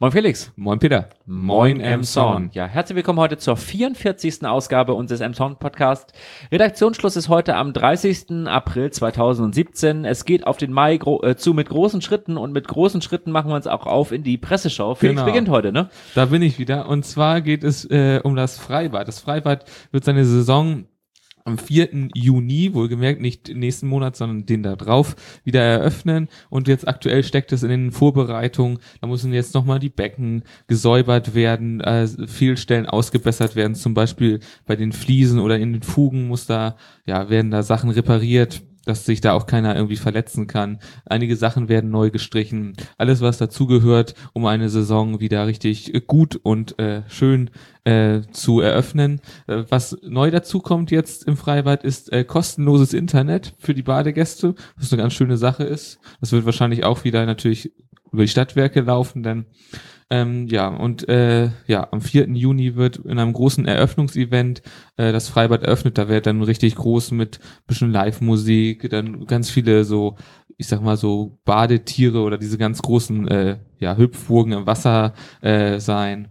Moin 0.00 0.12
Felix. 0.12 0.52
Moin 0.54 0.78
Peter. 0.78 1.08
Moin 1.26 1.80
Emson. 1.80 2.50
Ja, 2.52 2.66
herzlich 2.66 2.94
willkommen 2.94 3.18
heute 3.18 3.36
zur 3.36 3.56
44. 3.56 4.46
Ausgabe 4.46 4.94
unseres 4.94 5.20
Emson 5.20 5.56
Podcast. 5.58 6.12
Redaktionsschluss 6.52 7.16
ist 7.16 7.28
heute 7.28 7.56
am 7.56 7.72
30. 7.72 8.46
April 8.46 8.92
2017. 8.92 10.04
Es 10.04 10.24
geht 10.24 10.46
auf 10.46 10.56
den 10.56 10.70
Mai 10.72 11.00
äh, 11.24 11.34
zu 11.34 11.52
mit 11.52 11.68
großen 11.68 12.00
Schritten 12.00 12.36
und 12.36 12.52
mit 12.52 12.68
großen 12.68 13.02
Schritten 13.02 13.32
machen 13.32 13.50
wir 13.50 13.56
uns 13.56 13.66
auch 13.66 13.86
auf 13.86 14.12
in 14.12 14.22
die 14.22 14.38
Presseschau. 14.38 14.94
Felix 14.94 15.16
genau. 15.16 15.26
beginnt 15.26 15.48
heute, 15.48 15.72
ne? 15.72 15.90
Da 16.14 16.26
bin 16.26 16.42
ich 16.42 16.60
wieder 16.60 16.88
und 16.88 17.04
zwar 17.04 17.40
geht 17.40 17.64
es 17.64 17.84
äh, 17.90 18.20
um 18.22 18.36
das 18.36 18.56
Freibad. 18.56 19.08
Das 19.08 19.18
Freibad 19.18 19.64
wird 19.90 20.04
seine 20.04 20.24
Saison 20.24 20.84
am 21.48 21.58
4. 21.58 22.10
Juni, 22.14 22.74
wohlgemerkt 22.74 23.20
nicht 23.20 23.54
nächsten 23.54 23.88
Monat, 23.88 24.16
sondern 24.16 24.46
den 24.46 24.62
da 24.62 24.76
drauf, 24.76 25.16
wieder 25.44 25.62
eröffnen. 25.62 26.28
Und 26.50 26.68
jetzt 26.68 26.86
aktuell 26.86 27.24
steckt 27.24 27.52
es 27.52 27.62
in 27.62 27.70
den 27.70 27.90
Vorbereitungen. 27.90 28.78
Da 29.00 29.06
müssen 29.06 29.32
jetzt 29.32 29.54
nochmal 29.54 29.78
die 29.78 29.88
Becken 29.88 30.42
gesäubert 30.66 31.34
werden, 31.34 31.80
äh, 31.80 32.06
Fehlstellen 32.06 32.86
ausgebessert 32.86 33.56
werden, 33.56 33.74
zum 33.74 33.94
Beispiel 33.94 34.40
bei 34.66 34.76
den 34.76 34.92
Fliesen 34.92 35.40
oder 35.40 35.58
in 35.58 35.72
den 35.72 35.82
Fugen 35.82 36.28
muss 36.28 36.46
da, 36.46 36.76
ja, 37.06 37.30
werden 37.30 37.50
da 37.50 37.62
Sachen 37.62 37.90
repariert 37.90 38.62
dass 38.88 39.04
sich 39.04 39.20
da 39.20 39.34
auch 39.34 39.46
keiner 39.46 39.76
irgendwie 39.76 39.96
verletzen 39.96 40.46
kann. 40.46 40.78
Einige 41.04 41.36
Sachen 41.36 41.68
werden 41.68 41.90
neu 41.90 42.10
gestrichen. 42.10 42.72
Alles, 42.96 43.20
was 43.20 43.36
dazugehört, 43.36 44.14
um 44.32 44.46
eine 44.46 44.70
Saison 44.70 45.20
wieder 45.20 45.46
richtig 45.46 45.92
gut 46.06 46.36
und 46.42 46.78
äh, 46.78 47.02
schön 47.08 47.50
äh, 47.84 48.22
zu 48.32 48.60
eröffnen. 48.60 49.20
Äh, 49.46 49.64
was 49.68 49.98
neu 50.02 50.30
dazu 50.30 50.60
kommt 50.60 50.90
jetzt 50.90 51.24
im 51.24 51.36
Freibad 51.36 51.84
ist 51.84 52.10
äh, 52.12 52.24
kostenloses 52.24 52.94
Internet 52.94 53.54
für 53.58 53.74
die 53.74 53.82
Badegäste, 53.82 54.54
was 54.76 54.90
eine 54.92 55.02
ganz 55.02 55.12
schöne 55.12 55.36
Sache 55.36 55.64
ist. 55.64 55.98
Das 56.20 56.32
wird 56.32 56.46
wahrscheinlich 56.46 56.84
auch 56.84 57.04
wieder 57.04 57.26
natürlich 57.26 57.72
über 58.12 58.22
die 58.22 58.28
Stadtwerke 58.28 58.80
laufen, 58.80 59.22
denn 59.22 59.46
ähm, 60.10 60.46
ja, 60.46 60.68
und 60.68 61.06
äh, 61.08 61.50
ja, 61.66 61.88
am 61.90 62.00
4. 62.00 62.28
Juni 62.30 62.76
wird 62.76 62.96
in 62.96 63.18
einem 63.18 63.34
großen 63.34 63.66
Eröffnungsevent 63.66 64.62
äh, 64.96 65.12
das 65.12 65.28
Freibad 65.28 65.62
eröffnet. 65.62 65.98
Da 65.98 66.08
wird 66.08 66.26
dann 66.26 66.42
richtig 66.42 66.76
groß 66.76 67.10
mit 67.10 67.40
bisschen 67.66 67.92
Live-Musik, 67.92 68.88
dann 68.88 69.26
ganz 69.26 69.50
viele 69.50 69.84
so, 69.84 70.16
ich 70.56 70.66
sag 70.66 70.80
mal 70.80 70.96
so 70.96 71.38
Badetiere 71.44 72.20
oder 72.20 72.38
diese 72.38 72.56
ganz 72.56 72.80
großen 72.80 73.28
äh, 73.28 73.58
ja, 73.80 73.96
Hüpfburgen 73.96 74.52
im 74.52 74.66
Wasser 74.66 75.12
äh, 75.42 75.78
sein 75.78 76.28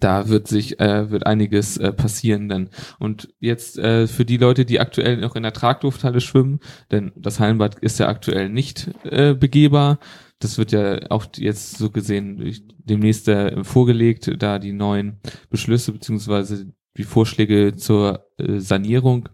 da 0.00 0.28
wird 0.28 0.48
sich 0.48 0.80
äh, 0.80 1.10
wird 1.10 1.26
einiges 1.26 1.76
äh, 1.76 1.92
passieren 1.92 2.48
dann 2.48 2.70
und 2.98 3.32
jetzt 3.38 3.78
äh, 3.78 4.06
für 4.06 4.24
die 4.24 4.38
Leute 4.38 4.64
die 4.64 4.80
aktuell 4.80 5.18
noch 5.18 5.36
in 5.36 5.42
der 5.42 5.52
Traglufthalle 5.52 6.20
schwimmen 6.20 6.60
denn 6.90 7.12
das 7.16 7.40
Hallenbad 7.40 7.76
ist 7.76 8.00
ja 8.00 8.08
aktuell 8.08 8.48
nicht 8.48 8.90
äh, 9.04 9.34
begehbar 9.34 9.98
das 10.38 10.58
wird 10.58 10.72
ja 10.72 11.10
auch 11.10 11.26
jetzt 11.36 11.78
so 11.78 11.90
gesehen 11.90 12.54
demnächst 12.78 13.28
äh, 13.28 13.64
vorgelegt, 13.64 14.30
da 14.38 14.58
die 14.58 14.72
neuen 14.72 15.20
Beschlüsse 15.50 15.92
beziehungsweise 15.92 16.72
die 16.96 17.04
Vorschläge 17.04 17.74
zur 17.76 18.26
äh, 18.38 18.58
Sanierung. 18.58 19.28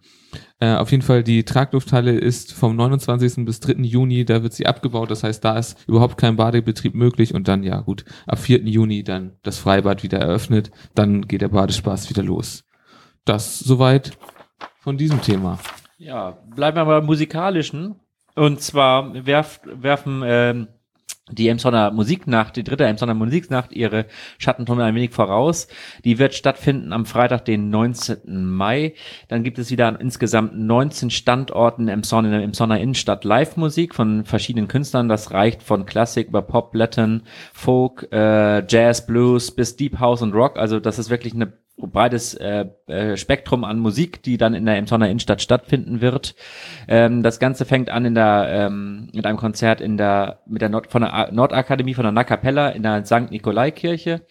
Äh, 0.61 0.75
auf 0.75 0.91
jeden 0.91 1.03
Fall, 1.03 1.23
die 1.23 1.45
Traglufthalle 1.45 2.13
ist 2.13 2.53
vom 2.53 2.77
29. 2.77 3.45
bis 3.45 3.61
3. 3.61 3.83
Juni, 3.83 4.25
da 4.25 4.43
wird 4.43 4.53
sie 4.53 4.67
abgebaut. 4.67 5.11
Das 5.11 5.23
heißt, 5.23 5.45
da 5.45 5.59
ist 5.59 5.77
überhaupt 5.89 6.17
kein 6.17 6.37
Badebetrieb 6.37 6.95
möglich. 6.95 7.35
Und 7.35 7.49
dann, 7.49 7.63
ja 7.63 7.81
gut, 7.81 8.05
ab 8.27 8.39
4. 8.39 8.61
Juni 8.65 9.03
dann 9.03 9.37
das 9.43 9.59
Freibad 9.59 10.03
wieder 10.03 10.19
eröffnet. 10.19 10.71
Dann 10.95 11.23
geht 11.23 11.41
der 11.41 11.49
Badespaß 11.49 12.11
wieder 12.11 12.23
los. 12.23 12.65
Das 13.25 13.59
soweit 13.59 14.17
von 14.81 14.97
diesem 14.97 15.21
Thema. 15.21 15.59
Ja, 15.99 16.39
bleiben 16.55 16.77
wir 16.77 16.85
mal 16.85 17.03
musikalischen. 17.03 17.97
Und 18.35 18.61
zwar 18.61 19.27
werf, 19.27 19.61
werfen 19.65 20.23
ähm, 20.25 20.69
die 21.31 21.49
Emsonner 21.49 21.91
Musiknacht, 21.91 22.57
die 22.57 22.65
dritte 22.65 22.85
Emsonner 22.85 23.15
Musiknacht, 23.15 23.73
ihre 23.73 24.07
Schattentunnel 24.39 24.85
ein 24.85 24.95
wenig 24.95 25.13
voraus. 25.13 25.69
Die 26.05 26.19
wird 26.19 26.35
stattfinden 26.35 26.93
am 26.93 27.07
Freitag, 27.07 27.45
den 27.45 27.71
19. 27.71 28.47
Mai. 28.47 28.95
Dann 29.29 29.45
gibt 29.45 29.59
es 29.59 29.71
wieder 29.71 29.87
an 29.87 29.97
insgesamt 29.97 30.59
19 30.59 31.11
Standorten 31.11 31.89
im 31.89 32.03
Son 32.03 32.25
in 32.25 32.33
der 32.33 32.43
Emsonner 32.43 32.81
Innenstadt 32.81 33.25
Live-Musik 33.25 33.95
von 33.95 34.25
verschiedenen 34.25 34.69
Künstlern. 34.69 35.09
Das 35.09 35.31
reicht 35.33 35.63
von 35.63 35.87
Klassik 35.87 36.29
über 36.29 36.43
Pop, 36.43 36.75
Latin, 36.75 37.23
Folk, 37.53 38.09
äh, 38.13 38.67
Jazz, 38.67 39.07
Blues 39.07 39.51
bis 39.51 39.77
Deep 39.77 40.01
House 40.01 40.23
und 40.23 40.35
Rock. 40.35 40.59
Also 40.59 40.81
das 40.81 40.99
ist 40.99 41.11
wirklich 41.11 41.35
eine 41.35 41.53
breites 41.89 42.35
äh, 42.35 42.67
äh, 42.87 43.17
Spektrum 43.17 43.65
an 43.65 43.79
Musik, 43.79 44.23
die 44.23 44.37
dann 44.37 44.55
in 44.55 44.67
der 44.67 44.77
Emsonner 44.77 45.09
Innenstadt 45.09 45.43
stattfinden 45.43 46.01
wird. 46.01 46.35
Ähm, 46.89 47.23
das 47.23 47.39
Ganze 47.39 47.65
fängt 47.65 47.91
an 47.91 48.05
in 48.05 48.15
der 48.15 48.49
ähm, 48.51 49.09
mit 49.13 49.27
einem 49.27 49.39
Konzert 49.39 49.81
in 49.81 49.97
der 49.97 50.41
mit 50.47 50.63
der 50.63 50.69
Nord 50.69 50.91
von 50.91 51.03
der 51.03 51.31
Nordakademie 51.33 51.95
von 51.95 52.05
der 52.05 52.13
Nakapella 52.13 52.71
in 52.71 52.83
der 52.83 53.05
St. 53.05 53.31
Nikolai 53.31 53.71
Kirche. 53.71 54.23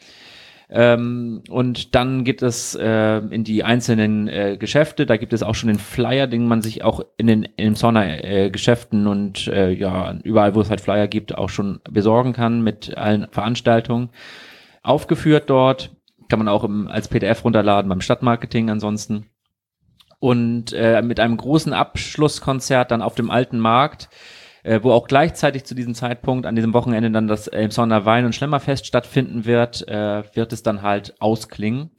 Ähm, 0.72 1.42
und 1.50 1.96
dann 1.96 2.24
geht 2.24 2.44
es 2.44 2.76
äh, 2.76 3.18
in 3.18 3.44
die 3.44 3.64
einzelnen 3.64 4.28
äh, 4.28 4.56
Geschäfte. 4.58 5.08
Da 5.08 5.18
gibt 5.18 5.34
es 5.34 5.42
auch 5.42 5.56
schon 5.56 5.70
den 5.70 5.80
Flyer, 5.80 6.28
den 6.28 6.48
man 6.48 6.62
sich 6.62 6.84
auch 6.84 7.02
in 7.18 7.26
den 7.26 7.44
im 7.58 7.74
äh, 7.74 8.52
Geschäften 8.52 9.08
und 9.08 9.48
äh, 9.48 9.72
ja 9.72 10.16
überall, 10.24 10.54
wo 10.54 10.62
es 10.62 10.70
halt 10.70 10.82
Flyer 10.82 11.08
gibt, 11.08 11.36
auch 11.36 11.50
schon 11.50 11.80
besorgen 11.90 12.34
kann 12.34 12.62
mit 12.62 12.96
allen 12.96 13.28
Veranstaltungen. 13.32 14.10
Aufgeführt 14.84 15.50
dort 15.50 15.90
kann 16.30 16.40
man 16.40 16.48
auch 16.48 16.64
im, 16.64 16.88
als 16.88 17.08
PDF 17.08 17.44
runterladen 17.44 17.90
beim 17.90 18.02
Stadtmarketing 18.02 18.70
ansonsten. 18.70 19.26
Und 20.20 20.74
äh, 20.74 21.02
mit 21.02 21.20
einem 21.20 21.38
großen 21.38 21.74
Abschlusskonzert 21.74 22.92
dann 22.92 23.02
auf 23.02 23.16
dem 23.16 23.32
alten 23.32 23.60
Markt, 23.60 24.10
äh, 24.64 24.80
wo 24.84 24.92
auch 24.92 25.08
gleichzeitig 25.08 25.64
zu 25.64 25.76
diesem 25.76 25.96
Zeitpunkt 25.96 26.46
an 26.46 26.56
diesem 26.56 26.74
Wochenende 26.74 27.10
dann 27.12 27.28
das 27.28 27.48
Elmshorner 27.48 28.06
Wein- 28.06 28.26
und 28.26 28.36
Schlemmerfest 28.36 28.86
stattfinden 28.86 29.46
wird, 29.46 29.88
äh, 29.88 30.24
wird 30.36 30.54
es 30.54 30.62
dann 30.62 30.82
halt 30.82 31.16
ausklingen. 31.20 31.92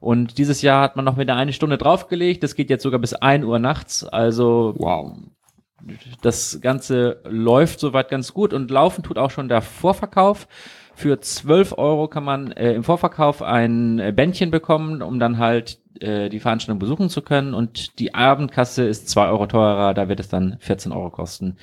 Und 0.00 0.38
dieses 0.38 0.62
Jahr 0.62 0.82
hat 0.82 0.96
man 0.96 1.04
noch 1.04 1.18
wieder 1.18 1.36
eine 1.36 1.52
Stunde 1.52 1.76
draufgelegt. 1.76 2.42
Das 2.42 2.54
geht 2.54 2.70
jetzt 2.70 2.82
sogar 2.82 3.00
bis 3.00 3.14
ein 3.14 3.44
Uhr 3.44 3.58
nachts. 3.58 4.04
Also 4.04 4.74
wow. 4.78 5.16
Das 6.22 6.60
Ganze 6.60 7.20
läuft 7.24 7.80
soweit 7.80 8.08
ganz 8.08 8.32
gut 8.32 8.52
und 8.52 8.70
laufen 8.70 9.02
tut 9.02 9.18
auch 9.18 9.30
schon 9.30 9.48
der 9.48 9.62
Vorverkauf. 9.62 10.48
Für 10.98 11.20
12 11.20 11.78
Euro 11.78 12.08
kann 12.08 12.24
man 12.24 12.50
äh, 12.50 12.72
im 12.72 12.82
Vorverkauf 12.82 13.40
ein 13.40 14.00
äh, 14.00 14.12
Bändchen 14.12 14.50
bekommen, 14.50 15.00
um 15.00 15.20
dann 15.20 15.38
halt 15.38 15.78
äh, 16.00 16.28
die 16.28 16.40
Veranstaltung 16.40 16.80
besuchen 16.80 17.08
zu 17.08 17.22
können. 17.22 17.54
Und 17.54 18.00
die 18.00 18.16
Abendkasse 18.16 18.82
ist 18.82 19.08
2 19.08 19.28
Euro 19.28 19.46
teurer, 19.46 19.94
da 19.94 20.08
wird 20.08 20.18
es 20.18 20.28
dann 20.28 20.56
14 20.58 20.90
Euro 20.90 21.10
kosten. 21.10 21.56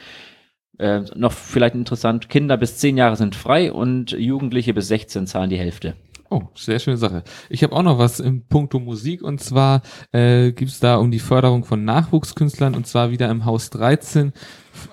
Äh, 0.79 1.01
noch 1.17 1.33
vielleicht 1.33 1.75
interessant, 1.75 2.29
Kinder 2.29 2.55
bis 2.55 2.77
10 2.77 2.95
Jahre 2.95 3.17
sind 3.17 3.35
frei 3.35 3.73
und 3.73 4.11
Jugendliche 4.11 4.73
bis 4.73 4.87
16 4.87 5.27
zahlen 5.27 5.49
die 5.49 5.59
Hälfte. 5.59 5.95
Oh, 6.29 6.43
sehr 6.55 6.79
schöne 6.79 6.95
Sache. 6.95 7.25
Ich 7.49 7.61
habe 7.61 7.75
auch 7.75 7.83
noch 7.83 7.99
was 7.99 8.21
im 8.21 8.47
Punkto 8.47 8.79
Musik 8.79 9.21
und 9.21 9.41
zwar 9.41 9.81
äh, 10.13 10.53
gibt 10.53 10.81
da 10.81 10.95
um 10.95 11.11
die 11.11 11.19
Förderung 11.19 11.65
von 11.65 11.83
Nachwuchskünstlern 11.83 12.73
und 12.73 12.87
zwar 12.87 13.11
wieder 13.11 13.29
im 13.29 13.43
Haus 13.43 13.69
13, 13.69 14.31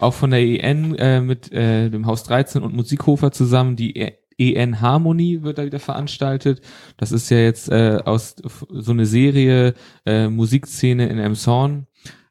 auch 0.01 0.15
von 0.15 0.33
der 0.33 0.41
EN 0.41 0.97
äh, 0.97 1.21
mit 1.21 1.53
äh, 1.53 1.91
dem 1.91 2.07
Haus 2.07 2.25
13 2.25 2.65
und 2.65 2.75
Musikhofer 2.75 3.31
zusammen 3.31 3.77
die 3.77 4.21
EN 4.39 4.81
Harmony 4.81 5.43
wird 5.43 5.59
da 5.59 5.65
wieder 5.65 5.81
veranstaltet. 5.81 6.61
Das 6.97 7.13
ist 7.13 7.31
ja 7.31 7.39
jetzt 7.39 7.71
äh, 7.71 7.99
aus 8.05 8.37
so 8.69 8.93
eine 8.93 9.07
Serie 9.07 9.75
äh, 10.07 10.29
Musikszene 10.29 11.09
in 11.09 11.19
Emshorn. 11.19 11.87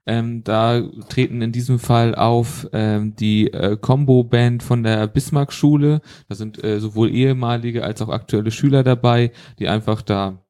Ähm, 0.08 0.44
da 0.44 0.82
treten 1.10 1.42
in 1.42 1.52
diesem 1.52 1.78
Fall 1.78 2.16
auf 2.16 2.68
ähm, 2.74 3.16
die 3.16 3.54
äh, 3.54 3.78
Combo-Band 3.78 4.64
von 4.64 4.84
der 4.84 5.08
Bismarck-Schule. 5.08 6.02
Da 6.28 6.36
sind 6.36 6.64
äh, 6.64 6.80
sowohl 6.80 7.12
ehemalige 7.12 7.84
als 7.84 8.02
auch 8.02 8.10
aktuelle 8.10 8.52
Schüler 8.52 8.84
dabei, 8.84 9.32
die 9.60 9.68
einfach 9.68 10.02
da 10.02 10.41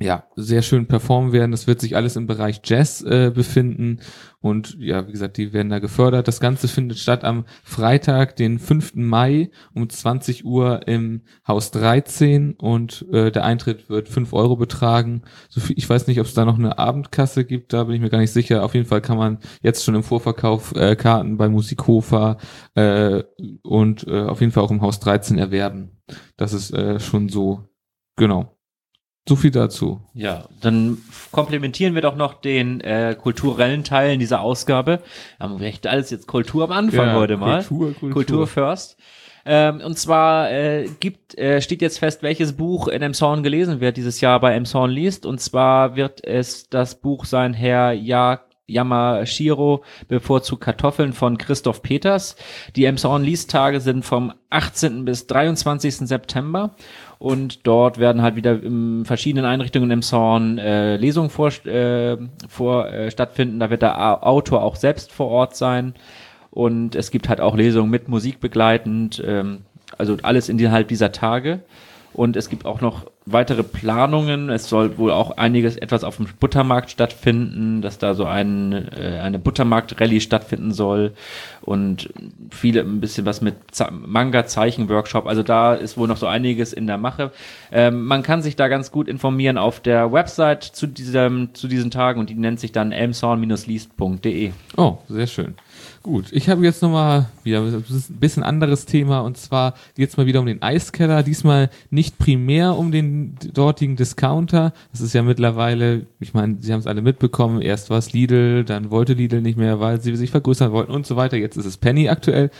ja, 0.00 0.24
sehr 0.34 0.62
schön 0.62 0.86
performen 0.86 1.32
werden. 1.32 1.52
Das 1.52 1.68
wird 1.68 1.80
sich 1.80 1.94
alles 1.94 2.16
im 2.16 2.26
Bereich 2.26 2.60
Jazz 2.64 3.00
äh, 3.02 3.30
befinden. 3.32 4.00
Und 4.40 4.76
ja, 4.80 5.06
wie 5.06 5.12
gesagt, 5.12 5.36
die 5.36 5.52
werden 5.52 5.70
da 5.70 5.78
gefördert. 5.78 6.26
Das 6.26 6.40
Ganze 6.40 6.66
findet 6.66 6.98
statt 6.98 7.22
am 7.22 7.44
Freitag, 7.62 8.34
den 8.34 8.58
5. 8.58 8.96
Mai 8.96 9.50
um 9.72 9.88
20 9.88 10.44
Uhr 10.44 10.86
im 10.88 11.22
Haus 11.46 11.70
13 11.70 12.54
und 12.54 13.06
äh, 13.12 13.30
der 13.30 13.44
Eintritt 13.44 13.88
wird 13.88 14.08
5 14.08 14.32
Euro 14.32 14.56
betragen. 14.56 15.22
So 15.48 15.60
viel, 15.60 15.78
ich 15.78 15.88
weiß 15.88 16.08
nicht, 16.08 16.18
ob 16.18 16.26
es 16.26 16.34
da 16.34 16.44
noch 16.44 16.58
eine 16.58 16.76
Abendkasse 16.76 17.44
gibt, 17.44 17.72
da 17.72 17.84
bin 17.84 17.94
ich 17.94 18.00
mir 18.00 18.10
gar 18.10 18.18
nicht 18.18 18.32
sicher. 18.32 18.64
Auf 18.64 18.74
jeden 18.74 18.86
Fall 18.86 19.00
kann 19.00 19.16
man 19.16 19.38
jetzt 19.62 19.84
schon 19.84 19.94
im 19.94 20.02
Vorverkauf 20.02 20.74
äh, 20.74 20.96
Karten 20.96 21.36
bei 21.36 21.48
Musikhofer 21.48 22.38
äh, 22.74 23.22
und 23.62 24.08
äh, 24.08 24.24
auf 24.24 24.40
jeden 24.40 24.52
Fall 24.52 24.64
auch 24.64 24.72
im 24.72 24.82
Haus 24.82 24.98
13 24.98 25.38
erwerben. 25.38 26.02
Das 26.36 26.52
ist 26.52 26.72
äh, 26.74 26.98
schon 26.98 27.28
so, 27.28 27.68
genau. 28.16 28.54
So 29.26 29.36
viel 29.36 29.50
dazu. 29.50 30.00
Ja, 30.12 30.48
dann 30.60 30.98
komplementieren 31.32 31.94
wir 31.94 32.02
doch 32.02 32.14
noch 32.14 32.34
den 32.34 32.82
äh, 32.82 33.16
kulturellen 33.18 33.82
Teil 33.82 34.12
in 34.12 34.20
dieser 34.20 34.42
Ausgabe. 34.42 35.00
Haben 35.40 35.60
wir 35.60 35.66
echt 35.66 35.86
alles 35.86 36.10
jetzt 36.10 36.26
Kultur 36.26 36.64
am 36.64 36.72
Anfang 36.72 37.08
ja, 37.08 37.14
heute 37.14 37.38
mal. 37.38 37.64
Kultur, 37.64 37.94
Kultur. 37.94 38.12
Kultur 38.12 38.46
first. 38.46 38.98
Ähm, 39.46 39.80
und 39.80 39.98
zwar 39.98 40.50
äh, 40.50 40.88
gibt, 41.00 41.36
äh, 41.38 41.62
steht 41.62 41.80
jetzt 41.80 41.98
fest, 41.98 42.22
welches 42.22 42.54
Buch 42.54 42.88
in 42.88 43.02
Emshorn 43.02 43.42
gelesen 43.42 43.80
wird 43.80 43.96
dieses 43.96 44.20
Jahr 44.20 44.40
bei 44.40 44.54
Emshorn 44.54 44.90
liest. 44.90 45.24
Und 45.24 45.40
zwar 45.40 45.96
wird 45.96 46.22
es 46.24 46.68
das 46.68 47.00
Buch 47.00 47.24
sein 47.24 47.54
Herr 47.54 47.92
Ja 47.92 48.40
Yamashiro 48.66 49.84
bevorzugt 50.08 50.62
Kartoffeln 50.62 51.12
von 51.12 51.38
Christoph 51.38 51.82
Peters. 51.82 52.36
Die 52.76 52.86
Emshorn 52.86 53.22
Lease-Tage 53.22 53.80
sind 53.80 54.04
vom 54.04 54.32
18. 54.50 55.04
bis 55.04 55.26
23. 55.26 55.96
September 55.96 56.74
und 57.18 57.66
dort 57.66 57.98
werden 57.98 58.22
halt 58.22 58.36
wieder 58.36 58.62
in 58.62 59.04
verschiedenen 59.04 59.44
Einrichtungen 59.44 59.90
im 59.90 60.02
Zorn 60.02 60.58
äh, 60.58 60.96
Lesungen 60.96 61.30
vor, 61.30 61.48
äh, 61.66 62.16
vor 62.48 62.88
äh, 62.88 63.10
stattfinden. 63.10 63.60
Da 63.60 63.70
wird 63.70 63.82
der 63.82 64.26
Autor 64.26 64.62
auch 64.62 64.76
selbst 64.76 65.12
vor 65.12 65.28
Ort 65.28 65.56
sein 65.56 65.94
und 66.50 66.94
es 66.94 67.10
gibt 67.10 67.28
halt 67.28 67.40
auch 67.40 67.56
Lesungen 67.56 67.90
mit 67.90 68.08
Musik 68.08 68.40
begleitend, 68.40 69.22
ähm, 69.26 69.62
also 69.98 70.16
alles 70.22 70.48
innerhalb 70.48 70.88
dieser 70.88 71.12
Tage. 71.12 71.60
Und 72.14 72.36
es 72.36 72.48
gibt 72.48 72.64
auch 72.64 72.80
noch 72.80 73.06
weitere 73.26 73.62
Planungen. 73.62 74.50
Es 74.50 74.68
soll 74.68 74.98
wohl 74.98 75.10
auch 75.10 75.36
einiges 75.36 75.76
etwas 75.76 76.04
auf 76.04 76.16
dem 76.16 76.26
Buttermarkt 76.38 76.90
stattfinden, 76.90 77.82
dass 77.82 77.98
da 77.98 78.14
so 78.14 78.24
ein, 78.24 78.72
äh, 78.72 79.20
eine 79.20 79.38
Buttermarkt-Rallye 79.38 80.20
stattfinden 80.20 80.72
soll 80.72 81.12
und 81.60 82.10
viele 82.50 82.82
ein 82.82 83.00
bisschen 83.00 83.26
was 83.26 83.40
mit 83.40 83.56
Manga-Zeichen-Workshop. 83.90 85.26
Also 85.26 85.42
da 85.42 85.74
ist 85.74 85.96
wohl 85.96 86.06
noch 86.06 86.18
so 86.18 86.26
einiges 86.26 86.72
in 86.72 86.86
der 86.86 86.98
Mache. 86.98 87.32
Ähm, 87.72 88.04
man 88.04 88.22
kann 88.22 88.42
sich 88.42 88.56
da 88.56 88.68
ganz 88.68 88.92
gut 88.92 89.08
informieren 89.08 89.58
auf 89.58 89.80
der 89.80 90.12
Website 90.12 90.62
zu 90.62 90.86
diesem, 90.86 91.54
zu 91.54 91.66
diesen 91.66 91.90
Tagen 91.90 92.20
und 92.20 92.30
die 92.30 92.34
nennt 92.34 92.60
sich 92.60 92.72
dann 92.72 92.92
elmsorn-least.de. 92.92 94.52
Oh, 94.76 94.98
sehr 95.08 95.26
schön. 95.26 95.54
Gut, 96.04 96.26
ich 96.32 96.50
habe 96.50 96.62
jetzt 96.62 96.82
nochmal 96.82 97.30
wieder 97.44 97.62
ein 97.62 97.82
bisschen 98.20 98.42
anderes 98.42 98.84
Thema 98.84 99.20
und 99.20 99.38
zwar 99.38 99.72
geht 99.94 100.10
es 100.10 100.18
mal 100.18 100.26
wieder 100.26 100.40
um 100.40 100.44
den 100.44 100.60
Eiskeller. 100.60 101.22
Diesmal 101.22 101.70
nicht 101.88 102.18
primär 102.18 102.76
um 102.76 102.92
den 102.92 103.36
dortigen 103.54 103.96
Discounter. 103.96 104.74
Das 104.92 105.00
ist 105.00 105.14
ja 105.14 105.22
mittlerweile, 105.22 106.04
ich 106.20 106.34
meine, 106.34 106.58
Sie 106.60 106.74
haben 106.74 106.80
es 106.80 106.86
alle 106.86 107.00
mitbekommen, 107.00 107.62
erst 107.62 107.88
war 107.88 107.96
es 107.96 108.12
Lidl, 108.12 108.64
dann 108.64 108.90
wollte 108.90 109.14
Lidl 109.14 109.40
nicht 109.40 109.56
mehr, 109.56 109.80
weil 109.80 109.98
sie 110.02 110.14
sich 110.14 110.30
vergrößern 110.30 110.72
wollten 110.72 110.92
und 110.92 111.06
so 111.06 111.16
weiter. 111.16 111.38
Jetzt 111.38 111.56
ist 111.56 111.64
es 111.64 111.78
Penny 111.78 112.10
aktuell. 112.10 112.50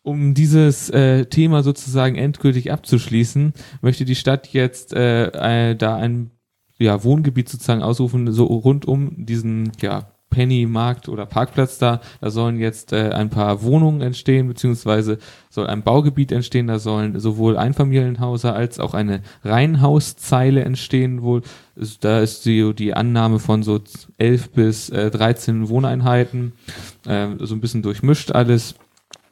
Um 0.00 0.32
dieses 0.32 0.88
äh, 0.88 1.26
Thema 1.26 1.62
sozusagen 1.62 2.16
endgültig 2.16 2.72
abzuschließen, 2.72 3.52
möchte 3.82 4.06
die 4.06 4.14
Stadt 4.14 4.48
jetzt 4.54 4.94
äh, 4.94 5.72
äh, 5.72 5.76
da 5.76 5.96
ein 5.96 6.30
ja, 6.78 7.04
Wohngebiet 7.04 7.50
sozusagen 7.50 7.82
ausrufen, 7.82 8.32
so 8.32 8.46
rund 8.46 8.86
um 8.86 9.26
diesen 9.26 9.70
ja, 9.82 10.13
Penny-Markt 10.34 11.08
oder 11.08 11.26
Parkplatz 11.26 11.78
da. 11.78 12.00
Da 12.20 12.30
sollen 12.30 12.58
jetzt 12.58 12.92
äh, 12.92 13.10
ein 13.10 13.30
paar 13.30 13.62
Wohnungen 13.62 14.00
entstehen, 14.00 14.48
beziehungsweise 14.48 15.18
soll 15.48 15.68
ein 15.68 15.84
Baugebiet 15.84 16.32
entstehen. 16.32 16.66
Da 16.66 16.80
sollen 16.80 17.20
sowohl 17.20 17.56
Einfamilienhäuser 17.56 18.54
als 18.54 18.80
auch 18.80 18.94
eine 18.94 19.22
Reihenhauszeile 19.44 20.64
entstehen 20.64 21.22
wohl. 21.22 21.42
Da 22.00 22.18
ist 22.18 22.44
die, 22.46 22.74
die 22.74 22.94
Annahme 22.94 23.38
von 23.38 23.62
so 23.62 23.80
elf 24.18 24.50
bis 24.50 24.90
äh, 24.90 25.10
13 25.10 25.68
Wohneinheiten, 25.68 26.52
äh, 27.06 27.28
so 27.38 27.54
ein 27.54 27.60
bisschen 27.60 27.82
durchmischt 27.82 28.32
alles. 28.32 28.74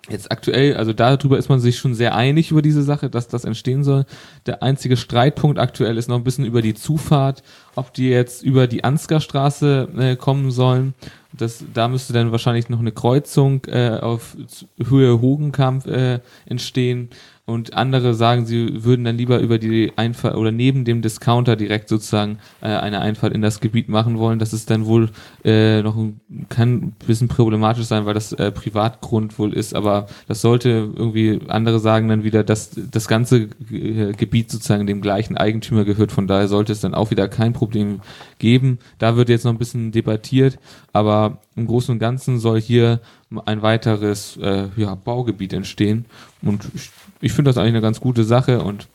Jetzt 0.08 0.32
aktuell, 0.32 0.76
also 0.76 0.92
darüber 0.92 1.38
ist 1.38 1.48
man 1.48 1.60
sich 1.60 1.78
schon 1.78 1.94
sehr 1.94 2.16
einig 2.16 2.50
über 2.50 2.60
diese 2.60 2.82
Sache, 2.82 3.08
dass 3.08 3.28
das 3.28 3.44
entstehen 3.44 3.84
soll. 3.84 4.04
Der 4.46 4.60
einzige 4.60 4.96
Streitpunkt 4.96 5.60
aktuell 5.60 5.96
ist 5.96 6.08
noch 6.08 6.16
ein 6.16 6.24
bisschen 6.24 6.44
über 6.44 6.60
die 6.60 6.74
Zufahrt, 6.74 7.44
ob 7.76 7.94
die 7.94 8.08
jetzt 8.08 8.42
über 8.42 8.66
die 8.66 8.82
Ansgarstraße 8.82 9.88
äh, 9.96 10.16
kommen 10.16 10.50
sollen. 10.50 10.94
Das, 11.32 11.64
da 11.72 11.86
müsste 11.86 12.12
dann 12.12 12.32
wahrscheinlich 12.32 12.68
noch 12.68 12.80
eine 12.80 12.90
Kreuzung 12.90 13.64
äh, 13.66 13.98
auf 14.00 14.36
Höhe 14.84 15.20
Hogenkamp 15.20 15.86
äh, 15.86 16.18
entstehen 16.46 17.10
und 17.44 17.74
andere 17.74 18.14
sagen, 18.14 18.46
sie 18.46 18.84
würden 18.84 19.04
dann 19.04 19.18
lieber 19.18 19.40
über 19.40 19.58
die 19.58 19.92
Einfahrt 19.96 20.36
oder 20.36 20.52
neben 20.52 20.84
dem 20.84 21.02
Discounter 21.02 21.56
direkt 21.56 21.88
sozusagen 21.88 22.38
äh, 22.60 22.68
eine 22.68 23.00
Einfahrt 23.00 23.32
in 23.32 23.42
das 23.42 23.58
Gebiet 23.58 23.88
machen 23.88 24.16
wollen. 24.18 24.38
Das 24.38 24.52
ist 24.52 24.70
dann 24.70 24.86
wohl 24.86 25.10
äh, 25.44 25.82
noch 25.82 25.96
ein, 25.96 26.20
kann 26.50 26.74
ein 26.74 26.96
bisschen 27.04 27.26
problematisch 27.26 27.86
sein, 27.86 28.06
weil 28.06 28.14
das 28.14 28.32
äh, 28.32 28.52
Privatgrund 28.52 29.40
wohl 29.40 29.54
ist, 29.54 29.74
aber 29.74 30.06
das 30.28 30.40
sollte 30.40 30.68
irgendwie, 30.94 31.40
andere 31.48 31.80
sagen 31.80 32.06
dann 32.08 32.22
wieder, 32.22 32.44
dass 32.44 32.70
das 32.90 33.08
ganze 33.08 33.48
äh, 33.72 34.12
Gebiet 34.12 34.48
sozusagen 34.48 34.86
dem 34.86 35.00
gleichen 35.00 35.36
Eigentümer 35.36 35.84
gehört, 35.84 36.12
von 36.12 36.28
daher 36.28 36.46
sollte 36.46 36.70
es 36.70 36.80
dann 36.80 36.94
auch 36.94 37.10
wieder 37.10 37.26
kein 37.26 37.52
Problem 37.52 38.02
geben. 38.38 38.78
Da 38.98 39.16
wird 39.16 39.28
jetzt 39.28 39.44
noch 39.44 39.52
ein 39.52 39.58
bisschen 39.58 39.90
debattiert, 39.90 40.60
aber 40.92 41.38
im 41.56 41.66
Großen 41.66 41.92
und 41.92 41.98
Ganzen 41.98 42.38
soll 42.38 42.60
hier 42.60 43.00
ein 43.46 43.62
weiteres 43.62 44.36
äh, 44.36 44.68
ja, 44.76 44.94
Baugebiet 44.94 45.52
entstehen 45.52 46.06
und 46.42 46.70
ich 46.74 46.90
ich 47.22 47.32
finde 47.32 47.48
das 47.48 47.56
eigentlich 47.56 47.72
eine 47.72 47.80
ganz 47.80 48.00
gute 48.00 48.24
Sache 48.24 48.60
und 48.62 48.88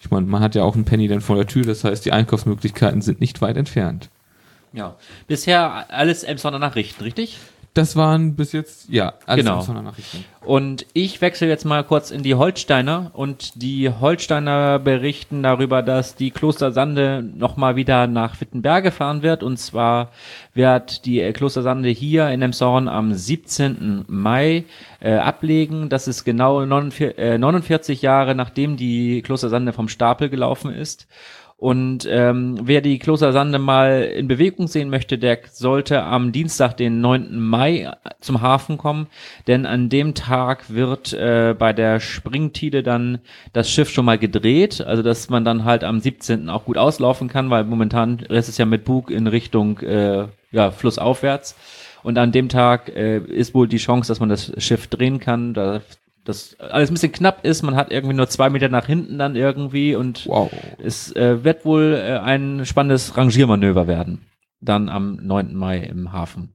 ich 0.00 0.10
meine, 0.10 0.26
man 0.26 0.42
hat 0.42 0.54
ja 0.54 0.64
auch 0.64 0.74
einen 0.74 0.84
Penny 0.84 1.06
dann 1.06 1.20
vor 1.20 1.36
der 1.36 1.46
Tür, 1.46 1.64
das 1.64 1.84
heißt, 1.84 2.04
die 2.04 2.12
Einkaufsmöglichkeiten 2.12 3.00
sind 3.00 3.20
nicht 3.20 3.40
weit 3.40 3.56
entfernt. 3.56 4.10
Ja. 4.72 4.96
Bisher 5.28 5.86
alles 5.88 6.24
Emsonner 6.24 6.58
Nachrichten, 6.58 7.04
richtig? 7.04 7.38
Das 7.74 7.96
waren 7.96 8.36
bis 8.36 8.52
jetzt, 8.52 8.88
ja, 8.88 9.14
alles 9.26 9.44
genau. 9.44 9.82
Nachrichten. 9.82 10.24
Und 10.44 10.86
ich 10.92 11.20
wechsle 11.20 11.48
jetzt 11.48 11.64
mal 11.64 11.82
kurz 11.82 12.12
in 12.12 12.22
die 12.22 12.36
Holsteiner 12.36 13.10
und 13.14 13.60
die 13.60 13.90
Holsteiner 13.90 14.78
berichten 14.78 15.42
darüber, 15.42 15.82
dass 15.82 16.14
die 16.14 16.30
Klostersande 16.30 17.24
nochmal 17.34 17.74
wieder 17.74 18.06
nach 18.06 18.40
Wittenberge 18.40 18.92
fahren 18.92 19.22
wird. 19.22 19.42
Und 19.42 19.56
zwar 19.56 20.10
wird 20.52 21.04
die 21.04 21.20
Klostersande 21.32 21.88
hier 21.88 22.28
in 22.28 22.42
Emshorn 22.42 22.86
am 22.86 23.12
17. 23.12 24.04
Mai 24.06 24.66
äh, 25.00 25.14
ablegen. 25.14 25.88
Das 25.88 26.06
ist 26.06 26.22
genau 26.22 26.64
49, 26.64 27.18
äh, 27.18 27.38
49 27.38 28.02
Jahre, 28.02 28.36
nachdem 28.36 28.76
die 28.76 29.20
Klostersande 29.22 29.72
vom 29.72 29.88
Stapel 29.88 30.28
gelaufen 30.28 30.72
ist. 30.72 31.08
Und 31.56 32.06
ähm, 32.10 32.58
wer 32.62 32.80
die 32.80 32.98
Klostersande 32.98 33.58
mal 33.58 34.02
in 34.02 34.28
Bewegung 34.28 34.66
sehen 34.66 34.90
möchte, 34.90 35.18
der 35.18 35.38
sollte 35.50 36.02
am 36.02 36.32
Dienstag, 36.32 36.76
den 36.76 37.00
9. 37.00 37.40
Mai, 37.40 37.90
zum 38.20 38.42
Hafen 38.42 38.76
kommen, 38.76 39.06
denn 39.46 39.64
an 39.64 39.88
dem 39.88 40.14
Tag 40.14 40.74
wird 40.74 41.12
äh, 41.12 41.54
bei 41.56 41.72
der 41.72 42.00
Springtide 42.00 42.82
dann 42.82 43.20
das 43.52 43.70
Schiff 43.70 43.88
schon 43.88 44.04
mal 44.04 44.18
gedreht, 44.18 44.80
also 44.80 45.02
dass 45.02 45.30
man 45.30 45.44
dann 45.44 45.64
halt 45.64 45.84
am 45.84 46.00
17. 46.00 46.48
auch 46.48 46.64
gut 46.64 46.76
auslaufen 46.76 47.28
kann, 47.28 47.50
weil 47.50 47.64
momentan 47.64 48.18
ist 48.18 48.48
es 48.48 48.58
ja 48.58 48.66
mit 48.66 48.84
Bug 48.84 49.10
in 49.10 49.26
Richtung 49.26 49.78
äh, 49.78 50.26
ja, 50.50 50.70
flussaufwärts. 50.70 51.56
Und 52.02 52.18
an 52.18 52.32
dem 52.32 52.50
Tag 52.50 52.94
äh, 52.94 53.18
ist 53.18 53.54
wohl 53.54 53.66
die 53.66 53.78
Chance, 53.78 54.08
dass 54.08 54.20
man 54.20 54.28
das 54.28 54.52
Schiff 54.58 54.88
drehen 54.88 55.20
kann. 55.20 55.54
Da 55.54 55.80
das 56.24 56.58
alles 56.58 56.90
ein 56.90 56.94
bisschen 56.94 57.12
knapp 57.12 57.44
ist. 57.44 57.62
Man 57.62 57.76
hat 57.76 57.90
irgendwie 57.90 58.14
nur 58.14 58.28
zwei 58.28 58.50
Meter 58.50 58.68
nach 58.68 58.86
hinten 58.86 59.18
dann 59.18 59.36
irgendwie 59.36 59.94
und 59.94 60.26
wow. 60.26 60.50
es 60.82 61.14
äh, 61.14 61.44
wird 61.44 61.64
wohl 61.64 61.94
äh, 61.94 62.18
ein 62.18 62.64
spannendes 62.66 63.16
Rangiermanöver 63.16 63.86
werden. 63.86 64.26
Dann 64.60 64.88
am 64.88 65.16
9. 65.16 65.54
Mai 65.54 65.78
im 65.80 66.12
Hafen. 66.12 66.54